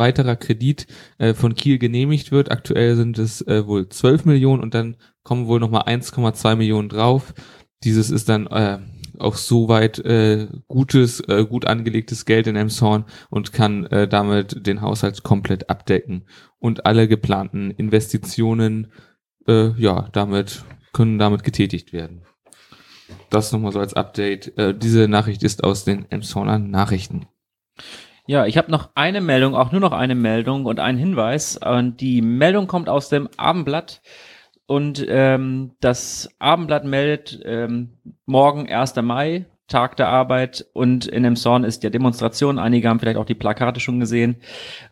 weiterer 0.04 0.36
Kredit 0.36 0.86
äh, 1.16 1.32
von 1.32 1.54
Kiel 1.54 1.78
genehmigt 1.78 2.30
wird. 2.30 2.50
Aktuell 2.50 2.94
sind 2.94 3.18
es 3.18 3.40
äh, 3.46 3.66
wohl 3.66 3.88
12 3.88 4.26
Millionen 4.26 4.62
und 4.62 4.74
dann 4.74 4.96
kommen 5.22 5.46
wohl 5.46 5.60
nochmal 5.60 5.84
1,2 5.84 6.56
Millionen 6.56 6.90
drauf. 6.90 7.32
Dieses 7.84 8.10
ist 8.10 8.28
dann 8.28 8.46
äh, 8.48 8.78
auch 9.18 9.36
soweit 9.36 9.98
äh, 10.00 10.48
gutes, 10.68 11.20
äh, 11.20 11.46
gut 11.48 11.66
angelegtes 11.66 12.26
Geld 12.26 12.46
in 12.46 12.56
Emshorn 12.56 13.04
und 13.30 13.52
kann 13.52 13.86
äh, 13.86 14.06
damit 14.06 14.66
den 14.66 14.82
Haushalt 14.82 15.22
komplett 15.22 15.70
abdecken. 15.70 16.26
Und 16.58 16.84
alle 16.84 17.08
geplanten 17.08 17.70
Investitionen, 17.70 18.92
äh, 19.48 19.70
ja, 19.80 20.08
damit 20.12 20.64
können 20.92 21.18
damit 21.18 21.44
getätigt 21.44 21.92
werden. 21.92 22.22
Das 23.30 23.52
nochmal 23.52 23.72
so 23.72 23.80
als 23.80 23.94
Update. 23.94 24.56
Äh, 24.58 24.76
diese 24.76 25.08
Nachricht 25.08 25.42
ist 25.42 25.64
aus 25.64 25.84
den 25.84 26.10
Emsonner 26.10 26.58
Nachrichten. 26.58 27.26
Ja, 28.26 28.46
ich 28.46 28.56
habe 28.56 28.70
noch 28.70 28.90
eine 28.94 29.20
Meldung, 29.20 29.54
auch 29.54 29.70
nur 29.70 29.82
noch 29.82 29.92
eine 29.92 30.14
Meldung 30.14 30.64
und 30.64 30.80
einen 30.80 30.98
Hinweis. 30.98 31.58
Und 31.58 32.00
die 32.00 32.22
Meldung 32.22 32.66
kommt 32.66 32.88
aus 32.88 33.10
dem 33.10 33.28
Abendblatt. 33.36 34.00
Und 34.66 35.04
ähm, 35.08 35.72
das 35.80 36.30
Abendblatt 36.38 36.84
meldet 36.84 37.40
ähm, 37.44 37.98
morgen 38.24 38.66
1. 38.66 38.96
Mai 39.02 39.44
Tag 39.66 39.96
der 39.96 40.08
Arbeit 40.08 40.66
und 40.74 41.06
in 41.06 41.24
Emshorn 41.24 41.64
ist 41.64 41.82
ja 41.82 41.88
Demonstration. 41.88 42.58
Einige 42.58 42.88
haben 42.88 43.00
vielleicht 43.00 43.16
auch 43.16 43.24
die 43.24 43.34
Plakate 43.34 43.80
schon 43.80 43.98
gesehen. 43.98 44.36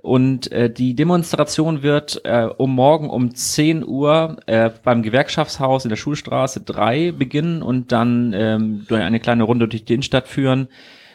Und 0.01 0.51
äh, 0.51 0.73
die 0.73 0.95
Demonstration 0.95 1.83
wird 1.83 2.23
äh, 2.25 2.49
um 2.57 2.75
morgen 2.75 3.11
um 3.11 3.35
10 3.35 3.87
Uhr 3.87 4.38
äh, 4.47 4.71
beim 4.83 5.03
Gewerkschaftshaus 5.03 5.85
in 5.85 5.90
der 5.90 5.97
Schulstraße 5.97 6.62
3 6.62 7.12
beginnen 7.12 7.62
und 7.62 7.92
dann 7.92 8.33
ähm, 8.35 8.87
durch 8.88 9.03
eine 9.03 9.21
kleine 9.21 9.42
Runde 9.42 9.68
durch 9.68 9.85
die 9.85 9.92
Innenstadt 9.92 10.27
führen. 10.27 10.68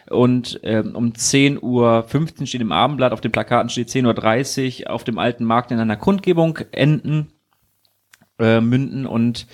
Und 0.10 0.60
ähm, 0.64 0.96
um 0.96 1.14
10 1.14 1.62
Uhr 1.62 2.04
15 2.08 2.48
steht 2.48 2.62
im 2.62 2.72
Abendblatt, 2.72 3.12
auf 3.12 3.22
den 3.22 3.32
Plakaten 3.32 3.70
steht 3.70 3.90
10.30 3.90 4.86
Uhr 4.86 4.92
auf 4.92 5.04
dem 5.04 5.20
alten 5.20 5.44
Markt 5.44 5.72
in 5.72 5.80
einer 5.80 5.98
Kundgebung 5.98 6.60
enden, 6.72 7.34
äh, 8.40 8.62
münden. 8.62 9.06
Und 9.06 9.48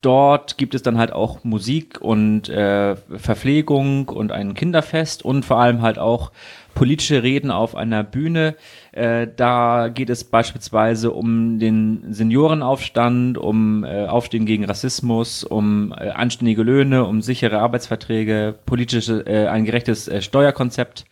dort 0.00 0.58
gibt 0.58 0.74
es 0.74 0.82
dann 0.82 0.98
halt 0.98 1.12
auch 1.12 1.44
Musik 1.44 2.00
und 2.00 2.48
äh, 2.48 2.96
Verpflegung 2.96 4.08
und 4.08 4.32
ein 4.32 4.54
Kinderfest 4.54 5.24
und 5.24 5.44
vor 5.44 5.58
allem 5.58 5.82
halt 5.82 5.98
auch 5.98 6.32
politische 6.74 7.22
Reden 7.22 7.50
auf 7.50 7.74
einer 7.74 8.02
Bühne. 8.04 8.56
Äh, 8.92 9.28
da 9.34 9.88
geht 9.88 10.10
es 10.10 10.24
beispielsweise 10.24 11.10
um 11.12 11.58
den 11.58 12.12
Seniorenaufstand, 12.12 13.38
um 13.38 13.84
äh, 13.84 14.06
Aufstehen 14.06 14.46
gegen 14.46 14.64
Rassismus, 14.64 15.44
um 15.44 15.92
äh, 15.92 16.10
anständige 16.10 16.62
Löhne, 16.62 17.04
um 17.04 17.22
sichere 17.22 17.60
Arbeitsverträge, 17.60 18.54
politische, 18.66 19.26
äh, 19.26 19.48
ein 19.48 19.64
gerechtes 19.64 20.08
äh, 20.08 20.22
Steuerkonzept. 20.22 21.04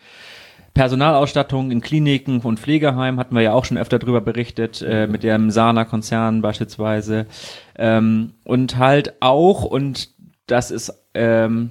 Personalausstattung 0.73 1.73
in 1.73 1.81
Kliniken 1.81 2.41
und 2.41 2.61
Pflegeheimen 2.61 3.19
hatten 3.19 3.35
wir 3.35 3.43
ja 3.43 3.53
auch 3.53 3.65
schon 3.65 3.77
öfter 3.77 3.99
drüber 3.99 4.21
berichtet, 4.21 4.83
äh, 4.83 5.09
mit 5.09 5.25
dem 5.25 5.51
Sana-Konzern 5.51 6.43
beispielsweise. 6.43 7.27
Ähm, 7.77 8.35
und 8.45 8.79
halt 8.79 9.15
auch, 9.21 9.65
und 9.65 10.11
das 10.47 10.71
ist 10.71 10.93
ähm, 11.15 11.71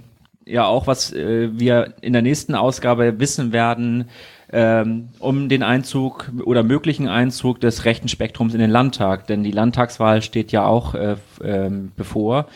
ja 0.50 0.66
auch, 0.66 0.88
was 0.88 1.14
äh, 1.14 1.50
wir 1.58 1.94
in 2.02 2.14
der 2.14 2.22
nächsten 2.22 2.56
Ausgabe 2.56 3.20
wissen 3.20 3.52
werden, 3.54 4.10
ähm, 4.52 5.10
um 5.20 5.48
den 5.48 5.64
Einzug 5.64 6.32
oder 6.44 6.64
möglichen 6.64 7.08
Einzug 7.08 7.60
des 7.60 7.86
rechten 7.86 8.08
Spektrums 8.08 8.54
in 8.54 8.60
den 8.60 8.72
Landtag. 8.72 9.28
Denn 9.28 9.44
die 9.44 9.52
Landtagswahl 9.52 10.22
steht 10.22 10.52
ja 10.52 10.66
auch 10.66 10.96
äh, 10.96 11.16
ähm, 11.44 11.92
bevor. 11.96 12.48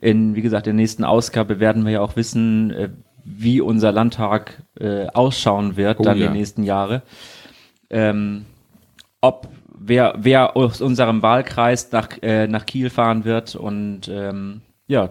In, 0.00 0.34
wie 0.34 0.42
gesagt, 0.42 0.66
der 0.66 0.74
nächsten 0.74 1.04
Ausgabe 1.04 1.60
werden 1.60 1.84
wir 1.84 1.92
ja 1.92 2.00
auch 2.00 2.16
wissen, 2.16 2.70
äh, 2.70 2.88
wie 3.24 3.60
unser 3.60 3.92
Landtag 3.92 4.62
äh, 4.80 5.06
ausschauen 5.08 5.76
wird, 5.76 6.00
oh, 6.00 6.02
dann 6.02 6.18
ja. 6.18 6.28
die 6.28 6.38
nächsten 6.38 6.62
Jahre. 6.62 7.02
Ähm, 7.90 8.46
ob 9.20 9.48
wer, 9.78 10.14
wer 10.18 10.56
aus 10.56 10.80
unserem 10.80 11.22
Wahlkreis 11.22 11.92
nach, 11.92 12.08
äh, 12.22 12.46
nach 12.46 12.66
Kiel 12.66 12.90
fahren 12.90 13.24
wird 13.24 13.54
und 13.54 14.08
ähm, 14.08 14.60
ja, 14.86 15.10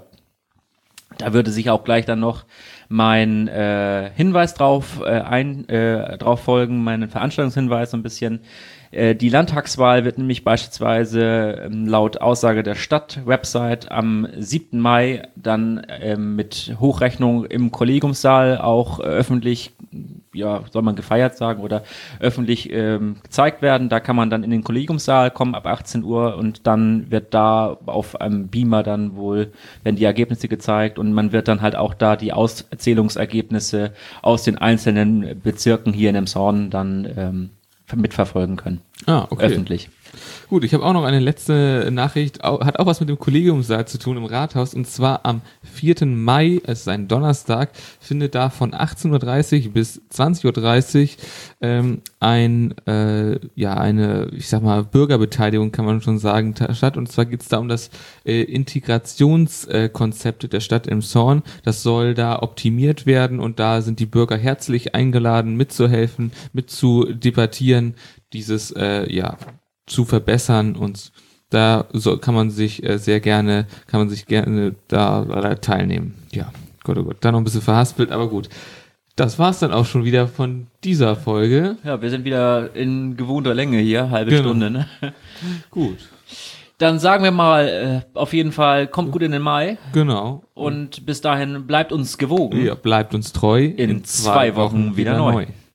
da 1.17 1.33
würde 1.33 1.51
sich 1.51 1.69
auch 1.69 1.83
gleich 1.83 2.05
dann 2.05 2.19
noch 2.19 2.45
mein 2.89 3.47
äh, 3.47 4.11
Hinweis 4.15 4.53
drauf 4.53 5.01
äh, 5.03 5.21
ein 5.21 5.67
äh, 5.69 6.17
drauf 6.17 6.41
folgen, 6.41 6.83
meinen 6.83 7.09
Veranstaltungshinweis 7.09 7.91
so 7.91 7.97
ein 7.97 8.03
bisschen. 8.03 8.41
Äh, 8.91 9.15
die 9.15 9.29
Landtagswahl 9.29 10.05
wird 10.05 10.17
nämlich 10.17 10.43
beispielsweise 10.43 11.63
ähm, 11.65 11.87
laut 11.87 12.21
Aussage 12.21 12.63
der 12.63 12.75
Stadt-Website 12.75 13.91
am 13.91 14.27
7. 14.37 14.79
Mai 14.79 15.27
dann 15.35 15.85
ähm, 16.01 16.35
mit 16.35 16.75
Hochrechnung 16.79 17.45
im 17.45 17.71
Kollegiumssaal 17.71 18.59
auch 18.59 18.99
äh, 18.99 19.03
öffentlich, 19.03 19.73
ja, 20.33 20.61
soll 20.71 20.81
man 20.83 20.95
gefeiert 20.95 21.37
sagen, 21.37 21.61
oder 21.61 21.83
öffentlich 22.19 22.71
ähm, 22.71 23.17
gezeigt 23.23 23.61
werden. 23.61 23.89
Da 23.89 23.99
kann 23.99 24.15
man 24.15 24.29
dann 24.29 24.43
in 24.43 24.51
den 24.51 24.63
Kollegiumssaal 24.63 25.31
kommen 25.31 25.55
ab 25.55 25.67
18 25.67 26.03
Uhr 26.03 26.37
und 26.37 26.67
dann 26.67 27.11
wird 27.11 27.33
da 27.33 27.77
auf 27.85 28.19
einem 28.21 28.47
Beamer 28.47 28.83
dann 28.83 29.15
wohl, 29.15 29.51
werden 29.83 29.95
die 29.95 30.05
Ergebnisse 30.05 30.47
gezeigt 30.47 30.99
und 30.99 31.13
man 31.13 31.31
wird 31.31 31.47
dann 31.47 31.61
halt 31.61 31.75
auch 31.75 31.93
da 31.93 32.15
die 32.15 32.33
Auszählungsergebnisse 32.33 33.91
aus 34.21 34.43
den 34.43 34.57
einzelnen 34.57 35.41
Bezirken 35.41 35.93
hier 35.93 36.09
in 36.09 36.15
Emshorn 36.15 36.69
dann 36.69 37.07
ähm, 37.17 37.49
mitverfolgen 37.95 38.57
können. 38.57 38.81
Ah, 39.05 39.27
okay. 39.29 39.45
Öffentlich. 39.45 39.89
Gut, 40.49 40.63
ich 40.63 40.73
habe 40.73 40.85
auch 40.85 40.93
noch 40.93 41.03
eine 41.03 41.19
letzte 41.19 41.89
Nachricht, 41.91 42.41
hat 42.43 42.79
auch 42.79 42.85
was 42.85 42.99
mit 43.01 43.09
dem 43.09 43.19
Kollegiumssaal 43.19 43.85
zu 43.87 43.99
tun 43.99 44.17
im 44.17 44.25
Rathaus. 44.25 44.73
Und 44.73 44.87
zwar 44.87 45.25
am 45.25 45.41
4. 45.63 46.05
Mai, 46.05 46.61
es 46.63 46.81
ist 46.81 46.87
ein 46.87 47.07
Donnerstag, 47.07 47.69
findet 47.99 48.33
da 48.33 48.49
von 48.49 48.71
18.30 48.71 49.65
Uhr 49.67 49.73
bis 49.73 50.01
20.30 50.13 51.03
Uhr 51.03 51.09
ähm, 51.61 52.01
ein, 52.19 52.75
äh, 52.87 53.39
ja, 53.55 53.73
eine, 53.75 54.29
ich 54.31 54.47
sag 54.47 54.63
mal, 54.63 54.83
Bürgerbeteiligung 54.83 55.71
kann 55.71 55.85
man 55.85 56.01
schon 56.01 56.19
sagen, 56.19 56.55
ta- 56.55 56.73
statt. 56.73 56.97
Und 56.97 57.11
zwar 57.11 57.25
geht 57.25 57.41
es 57.41 57.49
da 57.49 57.57
um 57.57 57.67
das 57.67 57.89
äh, 58.25 58.41
Integrationskonzept 58.43 60.43
äh, 60.43 60.47
der 60.47 60.59
Stadt 60.61 60.87
im 60.87 61.01
Zorn. 61.01 61.43
Das 61.63 61.83
soll 61.83 62.13
da 62.13 62.41
optimiert 62.41 63.05
werden 63.05 63.39
und 63.39 63.59
da 63.59 63.81
sind 63.81 63.99
die 63.99 64.05
Bürger 64.05 64.37
herzlich 64.37 64.95
eingeladen, 64.95 65.55
mitzuhelfen, 65.55 66.31
mit 66.53 66.69
zu 66.69 67.05
debattieren, 67.05 67.95
dieses, 68.33 68.71
äh, 68.71 69.11
ja, 69.13 69.37
zu 69.87 70.05
verbessern 70.05 70.75
und 70.75 71.11
da 71.49 71.85
so 71.93 72.17
kann 72.17 72.35
man 72.35 72.49
sich 72.51 72.83
äh, 72.83 72.97
sehr 72.99 73.19
gerne, 73.19 73.65
kann 73.87 74.01
man 74.01 74.09
sich 74.09 74.25
gerne 74.25 74.75
da, 74.87 75.25
da 75.25 75.55
teilnehmen. 75.55 76.13
Ja, 76.31 76.51
Gott, 76.83 76.97
oh 76.97 77.03
Gott, 77.03 77.17
da 77.21 77.31
noch 77.31 77.39
ein 77.39 77.43
bisschen 77.45 77.61
verhaspelt, 77.61 78.11
aber 78.11 78.29
gut. 78.29 78.49
Das 79.15 79.39
war's 79.39 79.57
dann 79.57 79.71
auch 79.71 79.85
schon 79.85 80.05
wieder 80.05 80.27
von 80.27 80.67
dieser 80.83 81.15
Folge. 81.15 81.77
Ja, 81.83 81.99
wir 82.03 82.11
sind 82.11 82.23
wieder 82.23 82.75
in 82.75 83.17
gewohnter 83.17 83.55
Länge 83.55 83.79
hier, 83.79 84.11
halbe 84.11 84.29
Genau. 84.29 84.43
Stunde. 84.43 84.69
Ne? 84.69 84.87
Gut, 85.71 85.97
Dann 86.77 86.99
sagen 86.99 87.23
wir 87.23 87.31
mal, 87.31 87.67
äh, 87.67 88.01
auf 88.15 88.33
jeden 88.33 88.51
Fall, 88.51 88.85
kommt 88.85 89.11
gut 89.11 89.23
in 89.23 89.31
den 89.31 89.41
Mai 89.41 89.79
genau. 89.93 90.43
und 90.53 91.07
bis 91.07 91.21
dahin 91.21 91.65
bleibt 91.65 91.91
uns 91.91 92.19
gewogen. 92.19 92.63
Ja, 92.63 92.75
bleibt 92.75 93.15
uns 93.15 93.33
treu. 93.33 93.65
In 93.65 94.03
zwei 94.03 94.55
Wochen 94.55 94.95
wieder 94.97 95.17
neu. 95.17 95.47